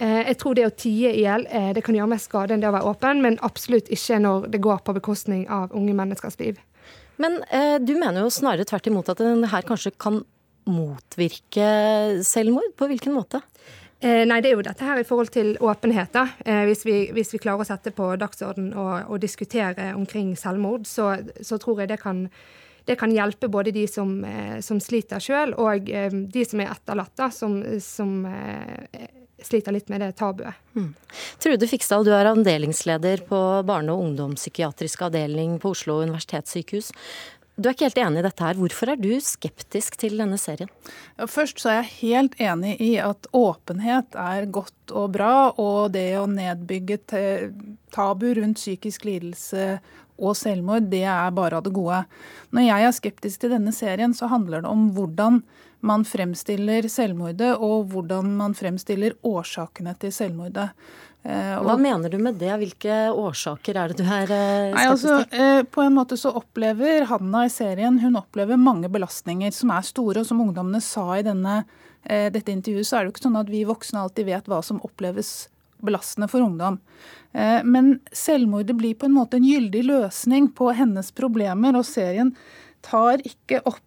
[0.00, 1.42] Jeg tror det å tie i hjel
[1.84, 4.78] kan gjøre mer skade enn det å være åpen, men absolutt ikke når det går
[4.86, 6.56] på bekostning av unge menneskers liv.
[7.20, 10.22] Men eh, du mener jo snarere tvert imot at den her kanskje kan
[10.70, 11.68] motvirke
[12.24, 12.72] selvmord?
[12.80, 13.42] På hvilken måte?
[14.00, 16.12] Eh, nei, det er jo dette her i forhold til åpenhet.
[16.12, 16.28] da.
[16.44, 20.86] Eh, hvis, vi, hvis, vi, klarer å sette på dagsorden og, og diskutere omkring selvmord,
[20.88, 22.24] så, så, tror jeg det kan,
[22.88, 25.92] det kan hjelpe både de som, eh, som sliter sjøl, og
[26.32, 28.24] de som er etterlatt, da, som, som
[29.40, 30.56] sliter litt med det tabuet.
[30.76, 30.94] Mm.
[31.40, 36.92] Trude Fiksdal, du er avdelingsleder på barne- og ungdomspsykiatrisk avdeling på Oslo universitetssykehus.
[37.60, 38.56] Du er ikke helt enig i dette her.
[38.56, 40.70] Hvorfor er du skeptisk til denne serien?
[41.28, 46.14] Først så er jeg helt enig i at åpenhet er godt og bra, og det
[46.16, 46.96] å nedbygge
[47.92, 49.74] tabu rundt psykisk lidelse
[50.20, 52.00] og selvmord, det er bare av det gode.
[52.56, 55.42] Når jeg er skeptisk til denne serien, så handler det om hvordan
[55.80, 60.68] man fremstiller selvmordet, og hvordan man fremstiller årsakene til selvmordet.
[61.22, 62.52] Eh, Hva mener du med det?
[62.62, 67.04] Hvilke årsaker er det du er eh, Nei, altså, eh, På en måte så opplever
[67.10, 70.22] Hanna i serien hun opplever mange belastninger som er store.
[70.22, 71.62] Og som ungdommene sa i denne,
[72.00, 74.80] dette intervjuet, så er det jo ikke sånn at vi voksne alltid vet hva som
[74.86, 75.50] oppleves
[75.84, 76.78] belastende for ungdom.
[77.68, 82.32] Men selvmordet blir på en måte en gyldig løsning på hennes problemer, og serien
[82.84, 83.84] tar ikke opp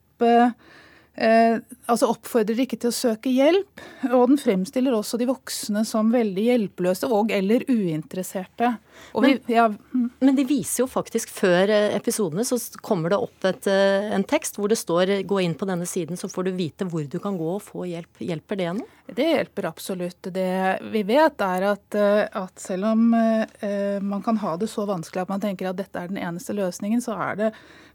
[1.15, 3.83] eh, altså oppfordrer ikke til å søke hjelp.
[4.11, 8.73] Og den fremstiller også de voksne som veldig hjelpeløse og eller uinteresserte.
[9.17, 10.07] Og men, ja, mm.
[10.21, 14.25] men, de viser jo faktisk før eh, episodene så kommer det opp et, eh, en
[14.27, 17.19] tekst hvor det står 'gå inn på denne siden, så får du vite hvor du
[17.19, 18.23] kan gå og få hjelp'.
[18.23, 19.01] Hjelper det noe?
[19.05, 20.31] Det hjelper absolutt.
[20.33, 24.87] Det vi vet er at, eh, at selv om eh, man kan ha det så
[24.87, 27.51] vanskelig at man tenker at dette er den eneste løsningen, så er det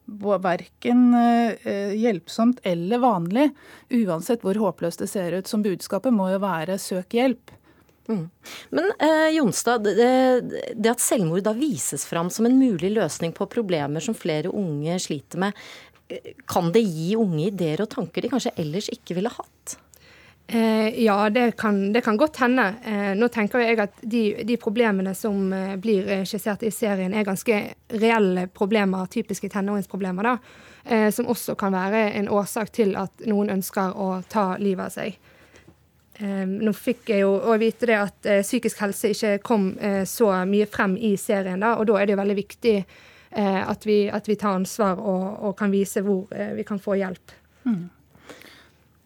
[0.09, 3.51] verken eh, hjelpsomt eller vanlig,
[3.91, 5.47] uansett hvor håpløst det ser ut.
[5.47, 7.53] Som budskapet må jo være søk hjelp.
[8.09, 8.25] Mm.
[8.73, 10.09] Men eh, Jonstad, det,
[10.75, 14.97] det, at selvmord da vises fram som en mulig løsning på problemer som flere unge
[15.05, 15.59] sliter med,
[16.09, 19.77] eh, kan det gi unge ideer og tanker de kanskje ellers ikke ville hatt?
[20.51, 22.75] Eh, ja, det kan, det kan, godt hende.
[22.85, 27.13] Eh, nå tenker jeg at de, de, problemene som eh, blir eh, skissert i serien,
[27.13, 27.59] er ganske
[28.01, 30.39] reelle problemer, typiske tenåringsproblemer, da.
[30.85, 34.95] Eh, som også kan være en årsak til at noen ønsker å ta livet av
[34.97, 35.19] seg.
[36.17, 39.69] Eh, nå fikk jeg jo å vite det at psykisk helse ikke kom
[40.09, 42.75] så mye frem i serien, da, og da er det jo veldig viktig
[43.37, 47.37] at vi, at, vi, tar ansvar og, og, kan vise hvor vi kan få hjelp.
[47.69, 47.83] Mm.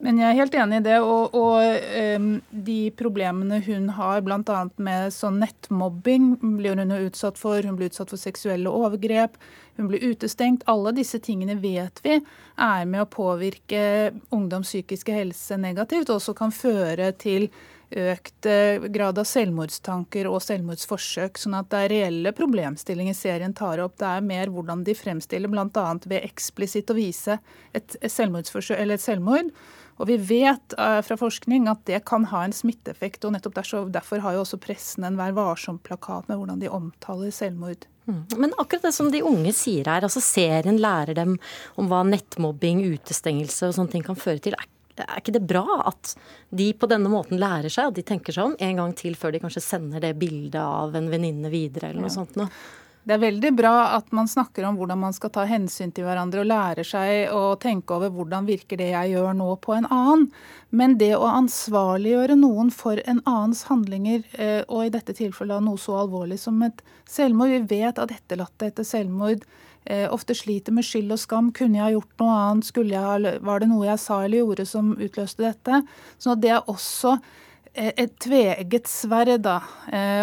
[0.02, 0.98] Men jeg er helt enig i det.
[1.06, 4.62] Og, og de problemene hun har bl.a.
[4.82, 7.62] med sånn nettmobbing, blir hun utsatt for.
[7.62, 9.38] Hun blir utsatt for seksuelle overgrep.
[9.78, 10.66] Hun blir utestengt.
[10.70, 13.84] Alle disse tingene vet vi er med å påvirke
[14.34, 17.46] ungdoms psykiske helse negativt, og også kan føre til
[17.92, 21.38] økt eh, grad av selvmordstanker og selvmordsforsøk.
[21.38, 23.98] Sånn at det er reelle problemstillinger serien tar opp.
[24.00, 25.86] Det er mer hvordan de fremstiller, bl.a.
[26.08, 27.38] ved eksplisitt å vise
[27.76, 29.52] et, selvmordsforsøk, eller et selvmord
[30.00, 33.24] og vi vet uh, fra forskning at det kan ha en smitteeffekt.
[33.24, 33.58] og nettopp
[33.92, 37.86] derfor, har jo også pressen en Vær varsom-plakat med hvordan de omtaler selvmord.
[38.06, 38.24] Mm.
[38.36, 41.36] Men akkurat det som de unge sier her, altså serien lærer dem
[41.78, 44.56] om hva nettmobbing, utestengelse og sånne ting kan føre til.
[44.58, 44.66] Er,
[45.04, 46.16] er ikke det bra at
[46.50, 49.36] de på denne måten lærer seg, at de tenker seg om en gang til før
[49.36, 52.16] de kanskje sender det bildet av en venninne videre eller noe ja.
[52.18, 52.50] sånt noe?
[53.02, 56.44] Det er veldig bra at man snakker om hvordan man skal ta hensyn til hverandre
[56.44, 60.28] og lærer seg å tenke over hvordan virker det jeg gjør nå på en annen.
[60.70, 65.82] Men det å ansvarliggjøre noen for en annens handlinger, eh, og i dette tilfellet noe
[65.82, 66.78] så alvorlig som et
[67.10, 69.42] selvmord Vi vet at etterlatte etter selvmord
[69.84, 71.50] eh, ofte sliter med skyld og skam.
[71.50, 72.70] Kunne jeg gjort noe annet?
[72.94, 75.82] Jeg, var det noe jeg sa eller gjorde som utløste dette?
[76.22, 77.18] Så det er også
[77.74, 79.60] et tveegget sverd da,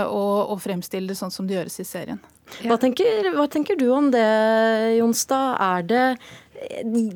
[0.05, 2.19] å, å fremstille det sånn som det gjøres i serien.
[2.65, 4.25] Hva tenker, hva tenker, du om det,
[4.97, 5.57] Jonstad?
[5.61, 6.03] Er det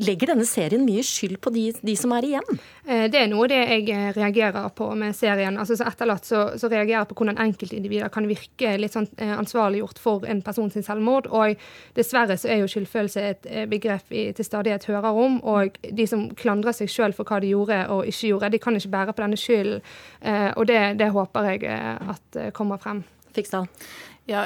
[0.04, 2.60] Legger denne serien mye skyld på de, de, som er igjen?
[2.86, 5.58] Eh, det er noe det jeg eh, reagerer på med serien.
[5.60, 9.34] Altså, så etterlatt så, så reagerer jeg på hvordan enkeltindivider kan virke litt sånn eh,
[9.36, 11.28] ansvarliggjort for en person sin selvmord.
[11.36, 11.60] Og
[11.98, 15.40] dessverre så er jo skyldfølelse et begrep vi til stadighet hører om.
[15.44, 18.80] Og de som klandrer seg sjøl for hva de gjorde og ikke gjorde, de kan
[18.80, 19.84] ikke bære på denne skylden.
[20.56, 23.04] Og det, det håper jeg at kommer frem.
[23.34, 23.68] Fiksdal?
[24.30, 24.42] Ja,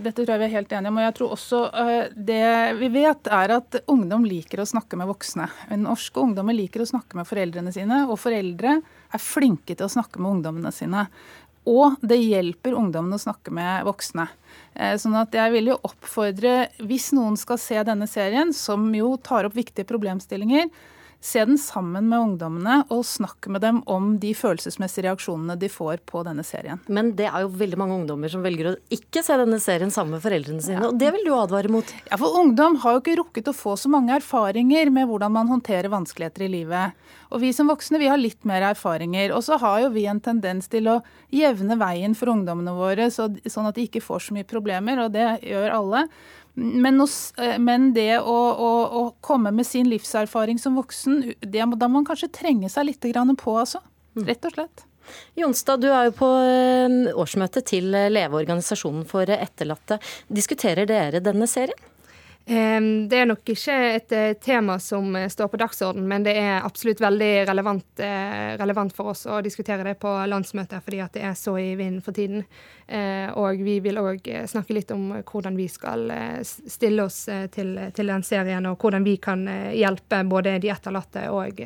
[0.00, 0.96] Dette tror jeg vi er helt enige om.
[0.96, 2.44] og jeg tror også eh, Det
[2.78, 5.50] vi vet, er at ungdom liker å snakke med voksne.
[5.82, 10.22] Norske ungdommer liker å snakke med foreldrene sine, og foreldre er flinke til å snakke
[10.22, 11.04] med ungdommene sine.
[11.68, 14.26] Og det hjelper ungdommene å snakke med voksne.
[14.74, 19.14] Eh, sånn at jeg vil jo oppfordre, hvis noen skal se denne serien, som jo
[19.22, 20.72] tar opp viktige problemstillinger,
[21.22, 26.00] Se den sammen med ungdommene og snakke med dem om de følelsesmessige reaksjonene de får
[26.10, 26.80] på denne serien.
[26.90, 30.16] Men det er jo veldig mange ungdommer som velger å ikke se denne serien sammen
[30.16, 30.80] med foreldrene sine.
[30.80, 30.90] Ja.
[30.90, 31.94] Og det vil du advare mot?
[32.10, 35.52] Ja, for ungdom har jo ikke rukket å få så mange erfaringer med hvordan man
[35.52, 36.98] håndterer vanskeligheter i livet.
[37.30, 39.30] Og vi som voksne vi har litt mer erfaringer.
[39.36, 40.98] Og så har jo vi en tendens til å
[41.30, 45.14] jevne veien for ungdommene våre, så, sånn at de ikke får så mye problemer, og
[45.14, 46.06] det gjør alle.
[46.54, 51.88] Men, eh, men det å, å, å, komme med sin livserfaring som voksen, det, da
[51.88, 53.06] må man kanskje trenge seg litt
[53.40, 53.80] på, altså.
[54.16, 54.26] Mm.
[54.28, 54.84] Rett og slett.
[55.34, 59.98] Jonstad, du er jo på eh, årsmøtet til Leve, organisasjonen for etterlatte.
[60.28, 61.88] Diskuterer dere denne serien?
[62.44, 66.64] Det er nok ikke et eh, tema som eh, står på dagsorden, men det er
[66.66, 71.22] absolutt veldig relevant, eh, relevant for oss å diskutere det på landsmøtet, fordi at det
[71.28, 72.42] er så i vinden for tiden.
[73.38, 76.10] Og vi vil òg snakke litt om hvordan vi skal
[76.42, 77.22] stille oss
[77.54, 81.62] til, til, den serien, og hvordan vi kan hjelpe både de etterlatte og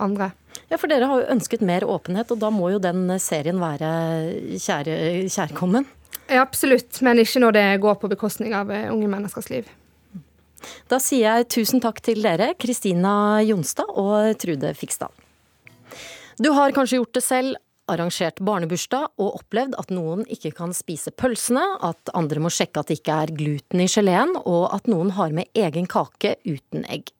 [0.00, 0.30] andre.
[0.70, 3.90] Ja, for dere har jo ønsket mer åpenhet, og da må jo den serien være
[4.56, 5.90] kjære, kjærkommen?
[6.30, 9.68] Ja, absolutt, men ikke når det går på bekostning av unge menneskers liv.
[10.90, 15.12] Da sier jeg tusen takk til dere, Kristina Jonstad og Trude Fiksdal.
[16.40, 17.58] Du har kanskje gjort det selv,
[17.90, 22.90] arrangert barnebursdag og opplevd at noen ikke kan spise pølsene, at andre må sjekke at
[22.90, 27.10] det ikke er gluten i geleen, og at noen har med egen kake uten egg.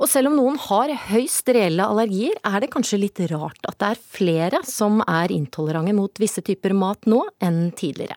[0.00, 3.90] Og selv om noen har høyst reelle allergier, er det kanskje litt rart at det
[3.92, 8.16] er flere som er intolerante mot visse typer mat nå enn tidligere.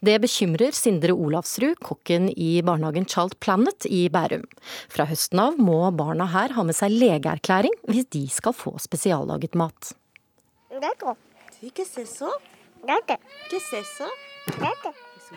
[0.00, 4.44] Det bekymrer Sindre Olavsrud, kokken i barnehagen Child Planet i Bærum.
[4.92, 9.56] Fra høsten av må barna her ha med seg legeerklæring hvis de skal få spesiallaget
[9.58, 9.94] mat.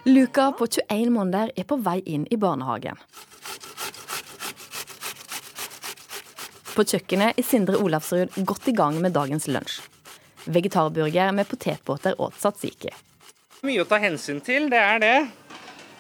[0.05, 2.97] Luka på 21 måneder er på vei inn i barnehagen.
[6.75, 9.77] På kjøkkenet er Sindre Olavsrud godt i gang med dagens lunsj.
[10.51, 12.91] Vegetarburger med potetbåter og tzatziki.
[13.65, 15.15] Mye å ta hensyn til, det er det.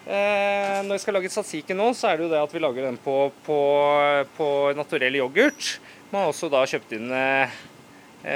[0.05, 2.85] Eh, når vi skal lage tzatziki nå, så er det jo det at vi lager
[2.85, 3.15] den på,
[3.47, 3.57] på,
[4.37, 5.79] på naturell yoghurt.
[6.11, 7.55] Man har også da kjøpt inn eh,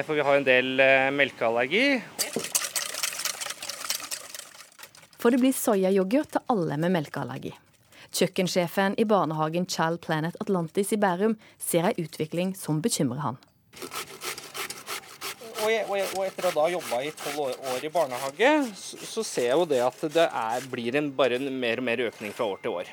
[0.01, 1.83] For vi har en del eh, melkeallergi.
[5.21, 7.53] For det blir soyayoghurt til alle med melkeallergi.
[8.09, 13.37] Kjøkkensjefen i barnehagen Child Planet Atlantis i Bærum ser ei utvikling som bekymrer han
[15.59, 18.51] og, jeg, og, jeg, og, etter å da jobba i tolv år, år, i barnehage,
[18.79, 21.87] så, så, ser jeg jo det at det er, blir en, bare en mer og
[21.89, 22.91] mer økning fra år til år.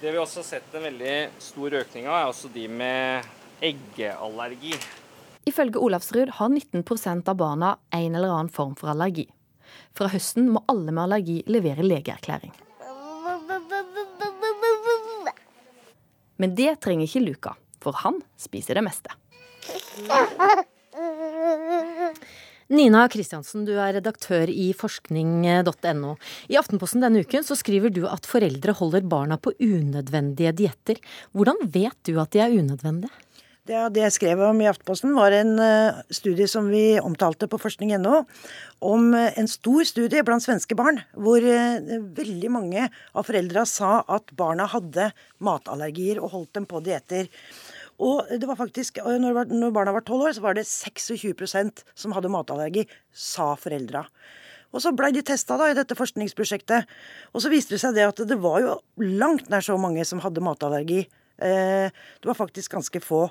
[0.00, 3.30] Det vi også har sett en veldig stor økning av, er også de med
[3.64, 4.74] eggeallergi.
[5.48, 9.28] Ifølge Olavsrud har 19% av barna en eller annen form for allergi.
[9.94, 12.52] Fra høsten må alle med allergi levere legeerklæring.
[16.42, 19.14] Men det trenger ikke Luka, for han spiser det meste.
[22.74, 26.14] Nina Kristiansen, du er redaktør i forskning.no.
[26.50, 30.98] I Aftenposten denne uken så skriver du at foreldre holder barna på unødvendige dietter.
[31.30, 33.12] Hvordan vet du at de er unødvendige?
[33.64, 38.18] Det, jeg skrev om i Aftenposten, var en uh, studie som vi omtalte på forskning.no.
[38.84, 44.02] Om uh, en stor studie blant svenske barn, hvor uh, veldig mange av foreldra sa
[44.04, 45.08] at barna hadde
[45.40, 47.30] matallergier og holdt dem på dietter.
[48.02, 52.32] Og det var faktisk, når, barna var tolv år, så var det 26% som hadde
[52.32, 54.06] matallergi, sa foreldra.
[54.74, 56.90] Og så blei de testa i dette forskningsprosjektet.
[57.30, 60.22] Og så viste det seg det at det var jo langt nær så mange som
[60.24, 61.04] hadde matallergi.
[61.38, 63.28] Eh, det var faktisk ganske få.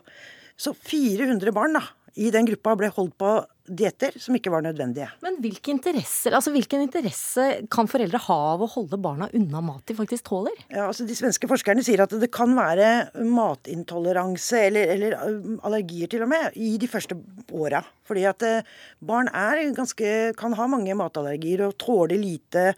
[0.56, 1.84] Så 400 barn da,
[2.19, 5.08] i den gruppa ble holdt på dietter som ikke var nødvendige.
[5.23, 9.86] Men hvilke interesser, altså hvilken interesse kan foreldre ha av å holde barna unna mat
[9.88, 10.58] de faktisk tåler?
[10.67, 12.89] Ja, altså De svenske forskerne sier at det kan være
[13.23, 15.15] matintoleranse eller, eller
[15.63, 17.17] allergier til og med i de første
[17.56, 17.80] åra.
[18.04, 18.67] Fordi at eh,
[18.99, 19.32] barn
[19.78, 22.73] ganske, kan ha mange matallergier og tåle lite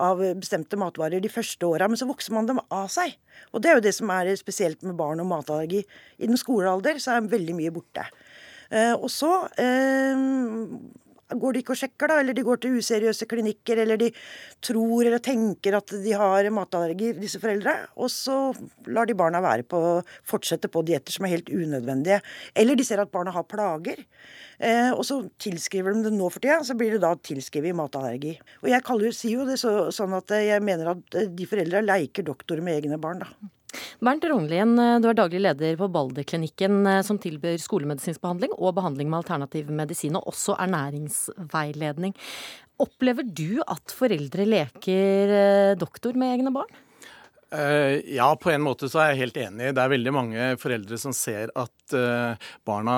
[0.00, 3.12] av bestemte matvarer de første åra, men så vokser man dem av seg.
[3.52, 5.84] Og det er jo det som er spesielt med barn og matallergi.
[6.24, 8.08] I den skolealder så er veldig mye borte.
[8.72, 9.30] Eh, og så
[9.60, 10.26] eh,
[11.38, 14.10] går de ikke og sjekker, da, eller de går til useriøse klinikker, eller de
[14.64, 18.38] tror eller tenker at de har matallergi, disse foreldre, og så
[18.92, 19.80] lar de barna være på,
[20.28, 22.20] fortsette på dietter som er helt unødvendige.
[22.58, 24.04] Eller de ser at barna har plager.
[24.62, 28.36] Eh, og så tilskriver de det nå for tida, så blir det da tilskrevet matallergi.
[28.62, 32.26] Og jeg kaller, sier jo det så, sånn at jeg mener at de foreldra leker
[32.26, 33.52] doktor med egne barn, da.
[34.02, 38.74] Bernt Rognlien, eh, du er daglig leder på Balderklinikken, eh, som tilbyr skolemedisinsk behandling og
[38.78, 42.14] behandling med alternativ medisin, og også ernæringsveiledning.
[42.82, 46.80] Opplever du at foreldre leker eh, doktor med egne barn?
[47.52, 49.74] Ja, på en måte så er jeg helt enig.
[49.76, 51.94] Det er veldig mange foreldre som ser at
[52.64, 52.94] barna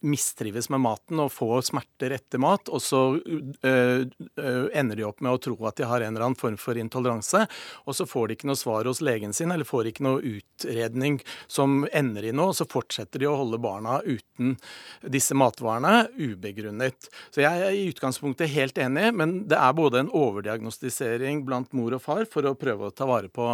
[0.00, 5.22] mistrives med maten og får smerter etter mat, og så øh, øh, ender de opp
[5.24, 7.44] med å tro at de har en eller annen form for intoleranse,
[7.84, 11.18] og så får de ikke noe svar hos legen sin, eller får ikke noe utredning
[11.50, 14.54] som ender i noe, og så fortsetter de å holde barna uten
[15.02, 17.10] disse matvarene ubegrunnet.
[17.34, 21.98] Så jeg er i utgangspunktet helt enig, men det er både en overdiagnostisering blant mor
[21.98, 23.50] og far for å prøve å ta vare på,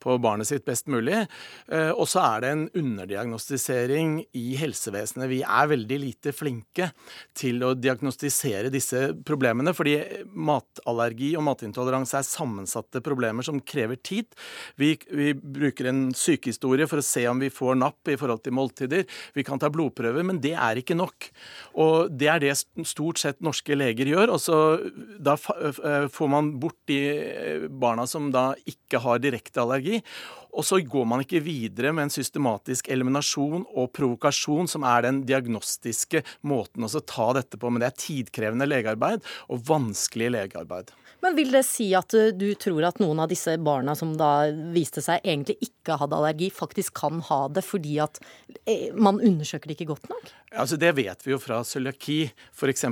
[0.00, 1.26] på barnet sitt best mulig,
[1.94, 5.28] og så er det en underdiagnostisering i helsevesenet.
[5.30, 6.90] Vi er veldig lite flinke
[7.36, 9.96] til å diagnostisere disse problemene, fordi
[10.34, 14.30] matallergi og matintoleranse er sammensatte problemer som krever tid.
[14.80, 18.56] Vi, vi bruker en sykehistorie for å se om vi får napp i forhold til
[18.56, 19.04] måltider.
[19.36, 21.30] Vi kan ta blodprøver, men det er ikke nok.
[21.80, 22.54] Og det er det
[22.88, 24.36] stort sett norske leger gjør.
[24.36, 24.58] og så
[25.18, 30.02] Da får man bort de barna som da ikke har direkte allergi.
[30.54, 35.22] Og så går man ikke videre med en systematisk eliminasjon og provokasjon, som er den
[35.26, 37.70] diagnostiske måten å ta dette på.
[37.70, 40.94] Men det er tidkrevende legearbeid og vanskelig legearbeid.
[41.24, 45.00] Men vil det si at du tror at noen av disse barna som da viste
[45.00, 48.20] seg egentlig ikke hadde allergi, faktisk kan ha det fordi at
[48.92, 50.32] man undersøker det ikke godt nok?
[50.54, 52.18] Altså Det vet vi jo fra cøliaki,
[52.52, 52.84] f.eks.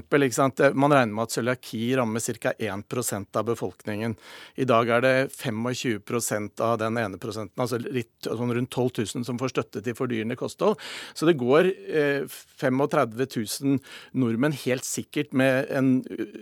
[0.73, 2.55] Man regner med at cøliaki rammer ca.
[2.57, 4.17] 1% av befolkningen.
[4.57, 9.27] I dag er det 25% av den ene prosenten, altså litt, sånn rundt 12 000
[9.29, 10.79] som får støtte til fordyrende kosthold.
[11.15, 13.79] Så det går eh, 35 000
[14.23, 15.93] nordmenn helt sikkert med en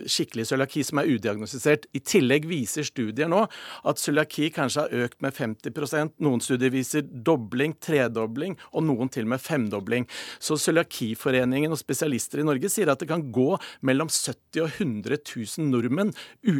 [0.09, 1.87] skikkelig cøliaki som er udiagnostisert.
[1.97, 3.43] I tillegg viser studier nå
[3.87, 5.79] at cøliaki kanskje har økt med 50
[6.21, 10.07] Noen studier viser dobling, tredobling, og noen til og med femdobling.
[10.39, 13.49] Så Cøliakiforeningen og spesialister i Norge sier at det kan gå
[13.87, 16.13] mellom 70 og 100 000 nordmenn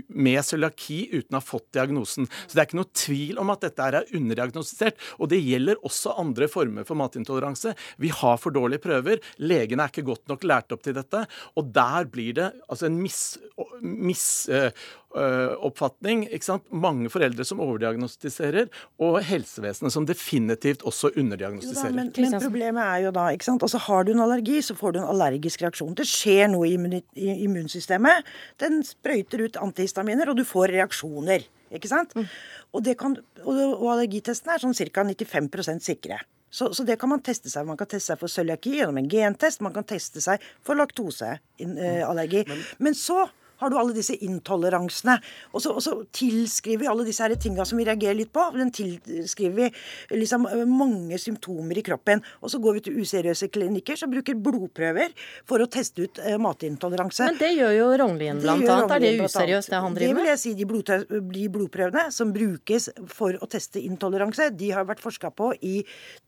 [0.07, 2.29] med cøliaki uten å ha fått diagnosen.
[2.45, 4.40] Så det er ikke noe tvil om at dette er underdiagnostisert.
[5.19, 7.75] Og det gjelder også andre former for matintoleranse.
[8.01, 9.21] Vi har for dårlige prøver.
[9.43, 11.25] Legene er ikke godt nok lært opp til dette.
[11.59, 13.21] Og der blir det altså en mis,
[13.81, 14.25] mis
[15.11, 16.25] oppfatning.
[16.71, 18.69] Mange foreldre som overdiagnostiserer,
[19.01, 21.91] og helsevesenet som definitivt også underdiagnostiserer.
[21.91, 23.63] Da, men, men, problemet er jo da ikke sant?
[23.63, 25.95] Altså, Har du en allergi, så får du en allergisk reaksjon.
[25.97, 28.27] Det skjer noe i immunsystemet.
[28.61, 31.47] Den sprøyter ut antihistaminer, og du får reaksjoner.
[31.71, 32.13] Ikke sant?
[32.17, 32.29] Mm.
[32.75, 35.05] Og, kan, og, og allergitestene er sånn ca.
[35.07, 36.21] 95% sikre.
[36.51, 37.67] Så, så, det kan man teste seg.
[37.67, 39.61] Man kan teste seg for cøliaki gjennom en gentest.
[39.63, 42.43] Man kan teste seg for laktoseallergi.
[42.49, 43.23] Men, men så
[43.61, 45.17] har du alle disse intoleransene.
[45.53, 48.47] Og så, og så tilskriver vi alle disse her tinga som vi reagerer litt på.
[48.55, 52.23] Den tilskriver vi liksom mange symptomer i kroppen.
[52.41, 55.13] Og så går vi til useriøse klinikker som bruker blodprøver
[55.49, 57.29] for å teste ut uh, matintoleranse.
[57.29, 58.95] Men det gjør jo Rognlien blant annet.
[58.97, 60.21] Er det useriøst det han driver med?
[60.21, 60.55] Det vil jeg si.
[60.61, 60.91] De, blod,
[61.31, 65.79] de blodprøvene som brukes for å teste intoleranse, de har vært forska på i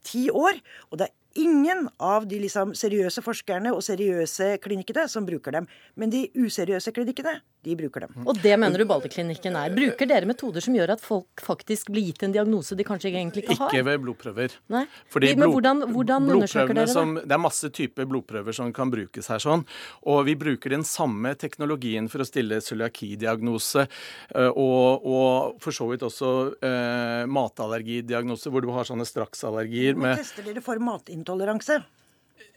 [0.05, 0.61] ti år.
[0.91, 5.67] Og det er ingen av de liksom seriøse forskerne og seriøse klinikkene som bruker dem.
[5.95, 8.25] Men de useriøse klinikkene, de bruker dem.
[8.27, 9.71] Og det mener du Balderklinikken er.
[9.75, 13.45] Bruker dere metoder som gjør at folk faktisk blir gitt en diagnose de kanskje egentlig
[13.45, 13.71] ikke har?
[13.71, 14.57] Ikke ved blodprøver.
[14.73, 14.83] Nei.
[15.13, 16.95] Fordi Men hvordan, hvordan undersøker dere det?
[16.95, 19.65] Som, det er masse typer blodprøver som kan brukes her sånn.
[20.09, 25.87] Og vi bruker den samme teknologien for å stille cøliakidiagnose eh, og, og for så
[25.91, 29.95] vidt også eh, matallergidiagnose, hvor du har sånne straksallergier.
[29.95, 31.81] Med, tester dere for matintoleranse?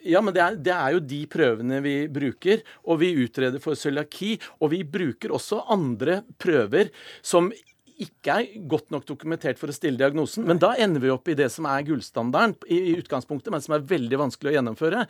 [0.06, 2.62] Ja, men det er, det er, jo de prøvene vi bruker.
[2.86, 4.36] Og vi utreder for cøliaki.
[4.60, 6.92] Og vi bruker også andre prøver
[7.26, 7.50] som
[8.02, 10.44] ikke er godt nok dokumentert for å stille diagnosen.
[10.48, 13.76] Men da ender vi opp i det som er gullstandarden i, i utgangspunktet, men som
[13.76, 15.04] er veldig vanskelig å gjennomføre.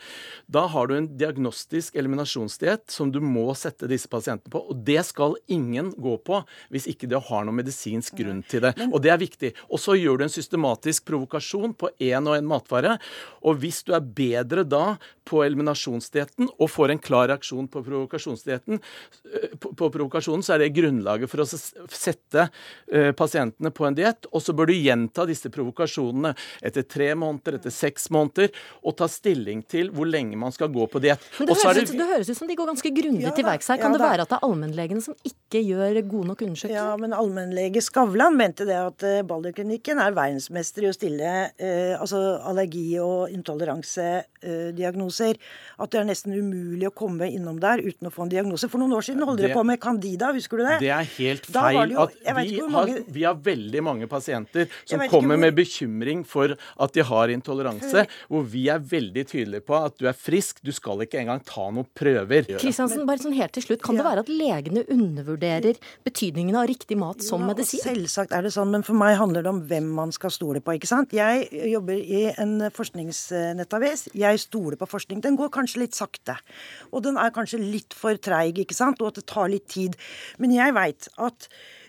[0.47, 4.63] Da har du en diagnostisk eliminasjonsdiett som du må sette disse pasientene på.
[4.71, 6.41] Og det skal ingen gå på
[6.73, 8.73] hvis ikke de har noen medisinsk grunn til det.
[8.87, 9.53] Og det er viktig.
[9.67, 12.97] Og så gjør du en systematisk provokasjon på én og én matvare.
[13.43, 14.85] Og hvis du er bedre da
[15.27, 18.79] på eliminasjonsdietten og får en klar reaksjon på provokasjonsdietten,
[19.33, 23.97] eh, på, på provokasjonen, så er det grunnlaget for å sette uh, pasientene på en
[23.97, 24.27] diett.
[24.31, 26.33] Og så bør du gjenta disse provokasjonene
[26.65, 28.51] etter tre måneder, etter seks måneder,
[28.83, 31.23] og ta stilling til hvor lenge man skal gå på diett.
[31.37, 31.97] Det høres, det...
[31.99, 33.81] det høres, ut som de går ganske grundig ja, til verks her.
[33.81, 36.77] Kan ja, det være at det er allmennlegene som ikke gjør gode nok undersøkelser?
[36.77, 41.93] Ja, men allmennlege Skavlan mente det at uh, Balderklinikken er verdensmester i å stille uh,
[41.99, 45.16] altså allergi- og intoleransediagnoser.
[45.23, 45.33] Uh,
[45.77, 48.69] at det er nesten umulig å komme innom der uten å få en diagnose.
[48.71, 50.77] For noen år siden holdt dere på med Candida, husker du det?
[50.81, 51.93] Det er helt feil.
[51.93, 52.15] Jo, at
[52.47, 55.43] vi har, vi har veldig mange pasienter som kommer hvor...
[55.45, 60.07] med bekymring for at de har intoleranse, hvor vi er veldig tydelige på at du
[60.09, 62.49] er frisk, du skal ikke engang ta noen prøver.
[62.57, 64.01] Kristiansen, bare sånn helt til slutt, Kan ja.
[64.01, 67.83] det være at legene undervurderer betydningen av riktig mat som ja, medisin?
[67.85, 70.77] Selvsagt er det sånn, men for meg handler det om hvem man skal stole på.
[70.79, 71.13] ikke sant?
[71.15, 74.07] Jeg jobber i en forskningsnettavis.
[74.17, 75.06] Jeg jeg stoler på forskning.
[75.07, 76.35] Den går kanskje litt sakte.
[76.91, 79.01] Og den er kanskje litt for treig, ikke sant.
[79.01, 79.95] Og at det tar litt tid.
[80.41, 81.47] Men jeg veit at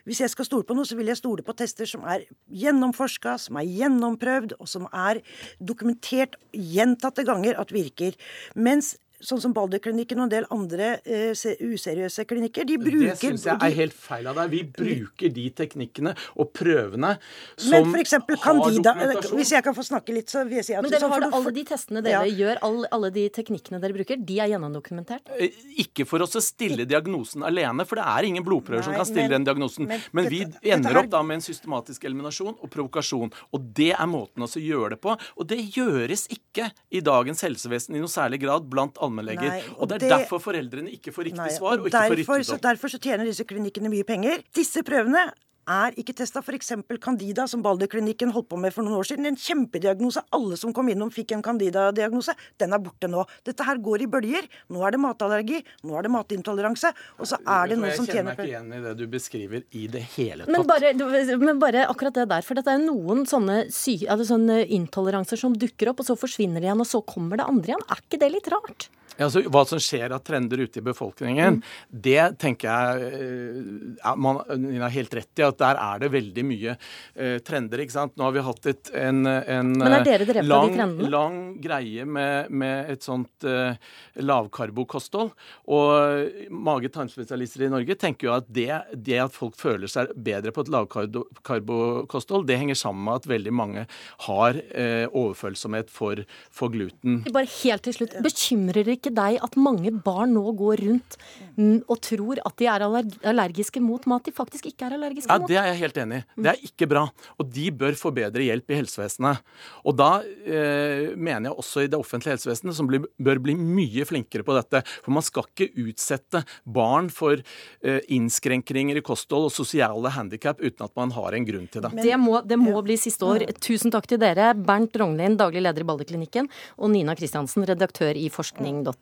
[0.09, 3.35] hvis jeg skal stole på noe, så vil jeg stole på tester som er gjennomforska,
[3.43, 5.21] som er gjennomprøvd, og som er
[5.61, 8.17] dokumentert gjentatte ganger at virker.
[8.57, 13.45] Mens sånn som Balderklinikken og en del andre uh, useriøse klinikker, de bruker Det syns
[13.49, 14.51] jeg er helt feil av deg.
[14.53, 17.17] Vi bruker de teknikkene og prøvene
[17.57, 19.39] som Men for eksempel Candida har dokumentasjon.
[19.41, 21.27] Hvis jeg kan få snakke litt, så vil jeg si at Men dere sånn, har
[21.41, 22.37] alle de testene dere Ja.
[22.43, 25.29] gjør, alle, alle de teknikkene dere bruker, de er gjennomdokumentert?
[25.39, 25.51] Eh,
[25.83, 29.29] Ikke for oss å stille diagnosen alene, for det er ingen blodprøver som kan stille
[29.29, 29.87] men- den diagnosen.
[29.89, 33.33] men Men, dette- vi dette ender her- opp da med en systematisk eliminasjon og provokasjon.
[33.53, 35.19] Og det er måten å gjøre det på.
[35.39, 39.49] Og det gjøres ikke i dagens helsevesen i noe særlig grad blant allmennleger.
[39.49, 42.25] Nei, Og det er det- derfor foreldrene ikke får riktig Nei, svar, og ikke derfor,
[42.33, 42.65] får riktig dom.
[42.71, 44.43] derfor så tjener disse klinikkene mye penger.
[44.55, 45.31] Disse prøvene
[45.69, 46.41] er ikke testa.
[46.41, 46.73] F.eks.
[46.99, 49.27] Candida, som Balderklinikken holdt på med for noen år siden.
[49.29, 50.23] En kjempediagnose.
[50.33, 52.35] Alle som kom innom, fikk en Candida-diagnose.
[52.59, 53.27] Den er borte nå.
[53.45, 54.49] Dette her går i bølger.
[54.73, 58.17] Nå er det matallergi, nå er det matintoleranse, og så er det noen som Jeg
[58.17, 60.53] kjenner meg ikke igjen i det du beskriver i det hele tatt.
[60.57, 64.63] Men bare, men bare akkurat det der, for det er noen sånne, sy, altså sånne
[64.69, 67.85] intoleranser som dukker opp, og så forsvinner de igjen, og så kommer det andre igjen.
[67.91, 68.89] Er ikke det litt rart?
[69.19, 71.57] Ja, altså, hva som skjer av trender ute i befolkningen,
[71.91, 73.57] det tenker jeg eh,
[73.99, 75.47] ja, man Nina har helt rett i.
[75.49, 77.83] At der er det veldig mye uh, trender.
[77.83, 78.15] ikke sant?
[78.19, 80.77] Nå har vi hatt et, en, en de lang,
[81.11, 83.75] lang greie med, med et sånt uh,
[84.23, 85.33] lavkarbokosthold.
[85.75, 90.63] Og mage-tarmspesialister i Norge tenker jo at det, det at folk føler seg bedre på
[90.63, 93.87] et lavkarbokosthold, det henger sammen med at veldig mange
[94.29, 96.23] har uh, overfølsomhet for,
[96.55, 97.25] for gluten.
[97.35, 101.17] Bare helt til slutt, Bekymrer det ikke deg at mange barn nå går rundt
[101.59, 105.49] og tror at de er allergiske mot mat de faktisk ikke er allergiske Ja, mot?
[105.49, 106.25] Det er jeg helt enig i.
[106.45, 107.05] Det er ikke bra.
[107.39, 109.43] Og de bør få bedre hjelp i helsevesenet.
[109.89, 114.07] Og da eh, mener jeg også i det offentlige helsevesenet, som blir, bør bli mye
[114.09, 114.85] flinkere på dette.
[115.03, 120.87] For man skal ikke utsette barn for eh, innskrenkninger i kosthold og sosiale handikap uten
[120.87, 121.95] at man har en grunn til det.
[121.99, 123.49] Det må, det må bli siste år.
[123.65, 128.29] Tusen takk til dere, Bernt Rognlien, daglig leder i Balderklinikken, og Nina Kristiansen, redaktør i
[128.33, 128.95] forskning.no.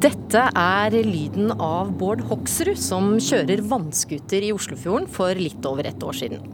[0.00, 6.00] Dette er lyden av Bård Hoksrud, som kjører vannskuter i Oslofjorden for litt over ett
[6.00, 6.46] år siden.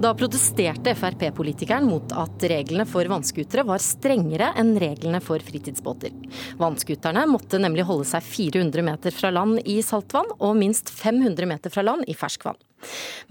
[0.00, 6.14] Da protesterte Frp-politikeren mot at reglene for vannskutere var strengere enn reglene for fritidsbåter.
[6.56, 11.74] Vannskuterne måtte nemlig holde seg 400 meter fra land i saltvann og minst 500 meter
[11.74, 12.56] fra land i ferskvann.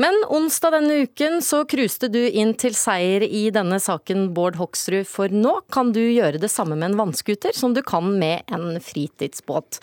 [0.01, 5.05] Men onsdag denne uken så cruiste du inn til seier i denne saken, Bård Hoksrud,
[5.07, 8.81] for nå kan du gjøre det samme med en vannskuter som du kan med en
[8.83, 9.79] fritidsbåt.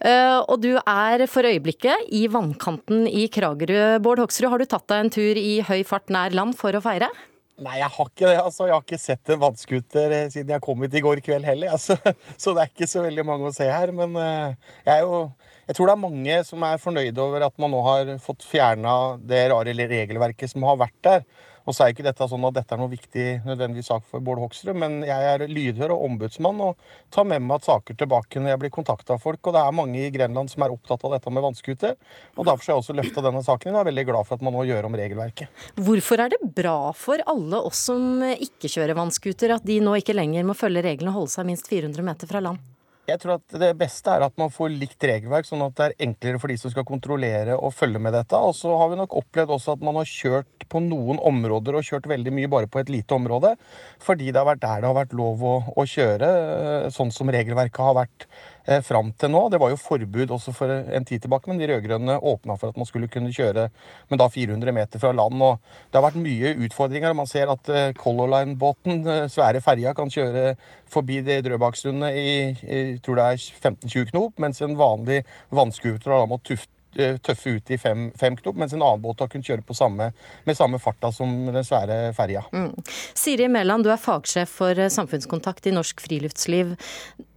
[0.00, 3.98] Eh, Og du er for øyeblikket i vannkanten i Kragerø.
[4.04, 6.84] Bård Hoksrud, har du tatt deg en tur i høy fart nær land for å
[6.84, 7.08] feire?
[7.56, 8.36] Nei, jeg har ikke det.
[8.36, 8.66] altså.
[8.68, 11.72] Jeg har ikke sett en vannskuter eh, siden jeg kom hit i går kveld heller.
[11.76, 11.96] Altså.
[12.36, 13.92] Så det er ikke så veldig mange å se her.
[13.96, 15.22] Men eh, jeg, jo,
[15.64, 18.96] jeg tror det er mange som er fornøyde over at man nå har fått fjerna
[19.24, 21.24] det rare regelverket som har vært der.
[21.66, 24.38] Og så er ikke dette sånn at dette er noe viktig nødvendig sak for Bård
[24.44, 26.78] Hoksrud, men jeg er lydhør og ombudsmann og
[27.14, 29.40] tar med meg saker tilbake når jeg blir kontakta av folk.
[29.42, 31.96] Og det er mange i Grenland som er opptatt av dette med vannskuter.
[32.36, 34.56] Og derfor har jeg også løfta denne saken og er veldig glad for at man
[34.56, 35.66] nå gjør om regelverket.
[35.88, 40.16] Hvorfor er det bra for alle oss som ikke kjører vannskuter, at de nå ikke
[40.16, 42.62] lenger må følge reglene og holde seg minst 400 meter fra land?
[43.06, 46.06] Jeg tror at Det beste er at man får likt regelverk, sånn at det er
[46.08, 48.38] enklere for de som skal kontrollere og følge med dette.
[48.38, 51.86] Og så har vi nok opplevd også at man har kjørt på noen områder og
[51.86, 53.54] kjørt veldig mye bare på et lite område.
[54.02, 57.30] Fordi det har vært der det har vært lov å, å kjøre, eh, sånn som
[57.30, 58.26] regelverket har vært
[58.66, 59.46] eh, fram til nå.
[59.52, 62.76] Det var jo forbud også for en tid tilbake, men de rød-grønne åpna for at
[62.80, 63.68] man skulle kunne kjøre
[64.10, 65.42] men da 400 meter fra land.
[65.42, 65.58] og
[65.90, 67.16] Det har vært mye utfordringer.
[67.16, 70.54] Man ser at eh, Color Line-båten, eh, svære ferja, kan kjøre
[70.90, 72.30] forbi det Drøbaksundet i,
[72.62, 75.22] jeg tror det er 15-20 knop, mens en vanlig
[75.54, 79.02] vannscooter har da måttet tuft, eh, tøffe ut i fem, fem knop, mens en annen
[79.02, 80.10] båt har kunnet kjøre på samme,
[80.46, 82.44] med samme farta som den svære ferja.
[82.52, 82.72] Mm.
[83.16, 86.74] Siri Mæland, du er fagsjef for eh, samfunnskontakt i Norsk Friluftsliv.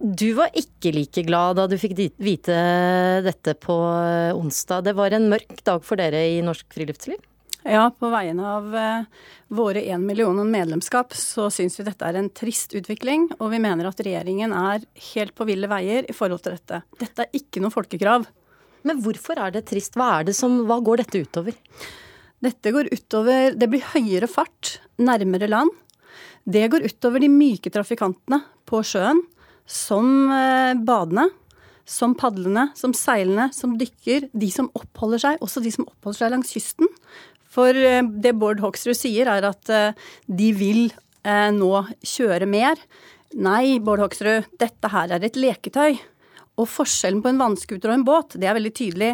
[0.00, 2.60] Du var ikke like glad da du fikk vite
[3.26, 4.86] dette på eh, onsdag.
[4.88, 7.20] Det var en mørk dag for dere i Norsk Friluftsliv?
[7.62, 9.04] Ja, på vegne av eh,
[9.52, 13.90] våre én million medlemskap så syns vi dette er en trist utvikling, og vi mener
[13.90, 16.80] at regjeringen er helt på ville veier i forhold til dette.
[17.02, 18.24] Dette er ikke noe folkekrav.
[18.86, 19.96] Men hvorfor er det trist?
[19.98, 21.56] Hva, det som, hva går dette utover?
[22.40, 25.72] Dette går utover Det blir høyere fart nærmere land.
[26.48, 29.20] Det går utover de myke trafikantene på sjøen,
[29.68, 31.28] som eh, badende,
[31.88, 34.30] som padlende, som seilende, som dykker.
[34.32, 36.90] De som oppholder seg, også de som oppholder seg langs kysten.
[37.50, 42.80] For eh, det Bård Hoksrud sier, er at eh, de vil nå kjøre mer.
[43.36, 45.98] Nei, Bård Hoksrud, dette her er et leketøy.
[46.58, 49.12] Og forskjellen på en vannskuter og en båt, det er veldig tydelig.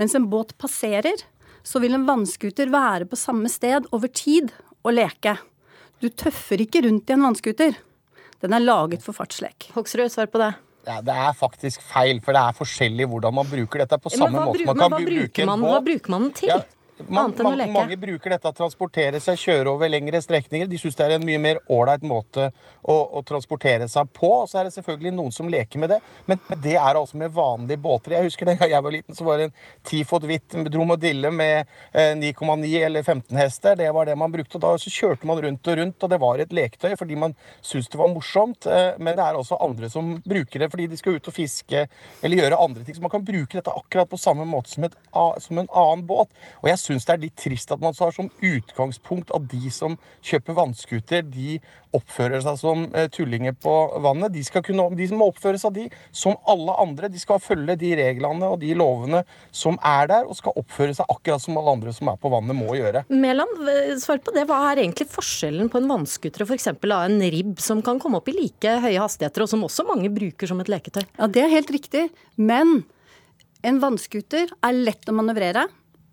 [0.00, 1.24] Mens en båt passerer,
[1.66, 4.52] så vil en vannskuter være på samme sted over tid
[4.86, 5.36] og leke.
[6.00, 7.76] Du tøffer ikke rundt i en vannskuter.
[8.42, 9.70] Den er laget for fartslek.
[9.74, 10.52] Hoksrud, svar på det.
[10.88, 13.98] Ja, det er faktisk feil, for det er forskjellig hvordan man bruker dette.
[14.00, 15.74] på samme måte man kan hva bruke bruker en man, båt.
[15.74, 16.52] hva bruker man den til?
[16.54, 16.60] Ja,
[17.06, 20.66] Man, man, mange bruker dette å transportere seg, kjøre over lengre strekninger.
[20.70, 22.48] De syns det er en mye mer ålreit måte
[22.82, 24.30] å, å transportere seg på.
[24.42, 27.34] Og så er det selvfølgelig noen som leker med det, men det er altså med
[27.36, 28.16] vanlige båter.
[28.16, 29.54] Jeg husker den gang jeg var liten, så var det en
[29.86, 33.78] 10 fot hvitt dromedille med eh, 9,9 eller 15 hester.
[33.78, 34.58] Det var det man brukte.
[34.58, 37.36] og Da så kjørte man rundt og rundt, og det var et leketøy fordi man
[37.60, 38.66] syntes det var morsomt.
[38.66, 41.86] Eh, men det er også andre som bruker det fordi de skal ut og fiske
[42.22, 42.98] eller gjøre andre ting.
[42.98, 44.98] Så man kan bruke dette akkurat på samme måte som, et,
[45.44, 46.32] som en annen båt.
[46.62, 49.96] Og jeg syns det er litt trist at man har som utgangspunkt at de som
[50.24, 51.58] kjøper vannskuter, de
[51.96, 53.74] oppfører seg som eh, tullinger på
[54.04, 54.32] vannet.
[54.34, 57.10] De, skal kunne, de som må oppføre seg de som alle andre.
[57.12, 59.22] De skal følge de reglene og de lovene
[59.54, 62.56] som er der, og skal oppføre seg akkurat som alle andre som er på vannet,
[62.58, 63.04] må gjøre.
[63.12, 63.56] Mæland,
[64.02, 64.46] svar på det.
[64.48, 66.70] Hva er egentlig forskjellen på en vannskuter og f.eks.
[66.72, 70.50] en ribb som kan komme opp i like høye hastigheter, og som også mange bruker
[70.50, 71.04] som et leketøy?
[71.18, 72.08] Ja, det er helt riktig.
[72.36, 72.82] Men
[73.66, 75.66] en vannskuter er lett å manøvrere.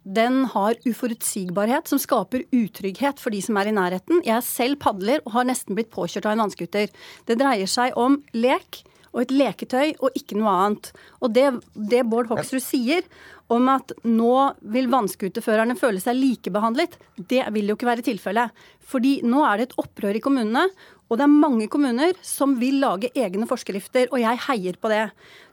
[0.06, 4.22] Den har uforutsigbarhet som skaper utrygghet for de som er i nærheten.
[4.26, 6.92] Jeg selv padler og har nesten blitt påkjørt av en vannskuter.
[7.26, 8.84] Det dreier seg om lek
[9.16, 10.92] og et leketøy og ikke noe annet.
[11.24, 13.08] Og det, det Bård Hoksrud sier
[13.54, 14.36] om at nå
[14.74, 18.66] vil vannskuterførerne føle seg likebehandlet, det vil jo ikke være tilfellet.
[18.86, 20.68] Fordi nå er det et opprør i kommunene,
[21.06, 25.04] og det er mange kommuner som vil lage egne forskrifter, og jeg heier på det.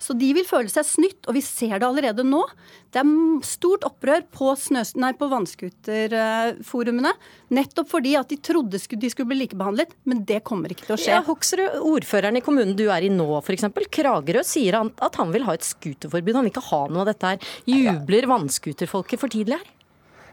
[0.00, 2.40] Så de vil føle seg snytt, og vi ser det allerede nå.
[2.92, 3.10] Det er
[3.44, 7.12] stort opprør på, nei, på vannskuterforumene,
[7.52, 11.00] nettopp fordi at de trodde de skulle bli likebehandlet, men det kommer ikke til å
[11.00, 11.12] skje.
[11.18, 15.34] Ja, Hoksrud, ordføreren i kommunen du er i nå f.eks., Kragerø, sier han at han
[15.34, 16.38] vil ha et scooterforbud.
[16.38, 17.54] Han vil ikke ha noe av dette her.
[17.68, 19.70] Jubler vannskuterfolket for tidlig her?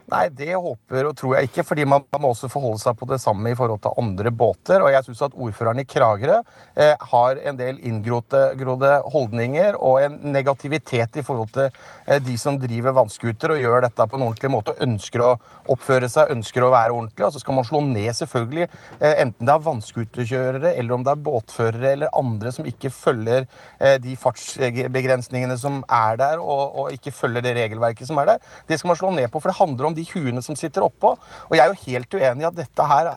[0.09, 3.19] Nei, det håper og tror jeg ikke, fordi man må også forholde seg på det
[3.21, 4.81] samme i forhold til andre båter.
[4.81, 10.15] Og jeg syns at ordføreren i Kragerø eh, har en del inngrodde holdninger og en
[10.33, 14.51] negativitet i forhold til eh, de som driver vannskuter og gjør dette på en ordentlig
[14.55, 15.29] måte og ønsker å
[15.69, 17.27] oppføre seg, ønsker å være ordentlig.
[17.27, 21.13] Og så skal man slå ned selvfølgelig, eh, enten det er vannscooterkjørere eller om det
[21.13, 26.97] er båtførere eller andre som ikke følger eh, de fartsbegrensningene som er der, og, og
[26.97, 28.51] ikke følger det regelverket som er der.
[28.65, 31.13] Det skal man slå ned på, for det handler om de huene som sitter oppå.
[31.49, 33.11] Og jeg er jo helt uenig i at dette her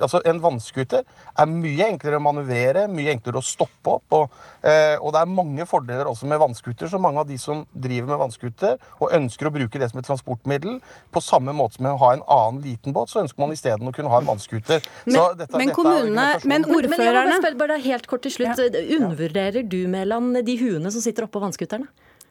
[0.00, 4.16] Altså, en vannskuter er mye enklere å manøvrere, mye enklere å stoppe opp.
[4.16, 7.64] Og, eh, og det er mange fordeler også med vannskuter, så mange av de som
[7.74, 10.78] driver med vannskuter og ønsker å bruke det som et transportmiddel,
[11.12, 13.94] på samme måte som å ha en annen liten båt, så ønsker man isteden å
[13.96, 14.84] kunne ha en vannskuter.
[15.06, 18.22] Men- dette- men dette kommunene- men Men jeg må bare ordførerne spørre bare helt kort
[18.22, 18.58] til slutt.
[19.00, 21.88] Undervurderer du, Mæland, de huene som sitter oppå vannskuterne?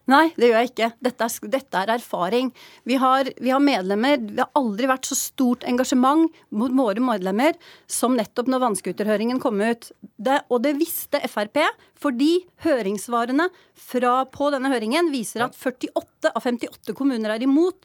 [0.10, 0.88] Nei, det gjør jeg ikke.
[1.06, 2.48] Dette er, dette er erfaring.
[2.90, 7.58] Vi har, vi har medlemmer Det har aldri vært så stort engasjement mot våre medlemmer
[7.90, 9.92] som nettopp når vannskuterhøringen kom ut.
[10.18, 11.62] Det, og det visste Frp,
[12.00, 12.32] fordi
[12.66, 17.78] høringssvarene fra, på denne høringen viser at 48 av 58 kommuner er imot.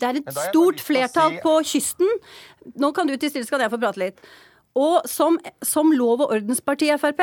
[0.00, 2.10] Det er et stort flertall si- på kysten.
[2.80, 4.18] Nå kan du til stille, så kan jeg få prate litt.
[4.78, 7.22] Og som, som lov- og ordensparti Frp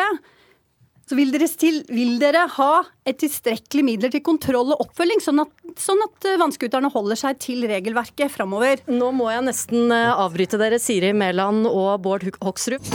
[1.06, 2.72] så vil dere, still, vil dere ha
[3.06, 7.42] et tilstrekkelig midler til kontroll og oppfølging, sånn at, sånn at eh, vannskuterne holder seg
[7.46, 8.82] til regelverket framover?
[8.90, 12.90] Nå må jeg nesten eh, avbryte dere, Siri Mæland og Bård Hoksrud.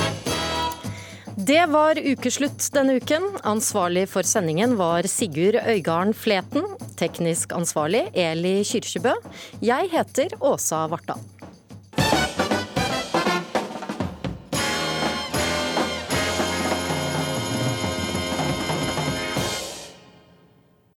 [1.40, 3.24] Det var ukeslutt denne uken.
[3.48, 6.66] Ansvarlig for sendingen var Sigurd Øygarden Fleten.
[7.00, 9.14] Teknisk ansvarlig Eli Kyrkjebø.
[9.64, 11.39] Jeg heter Åsa Vartdal.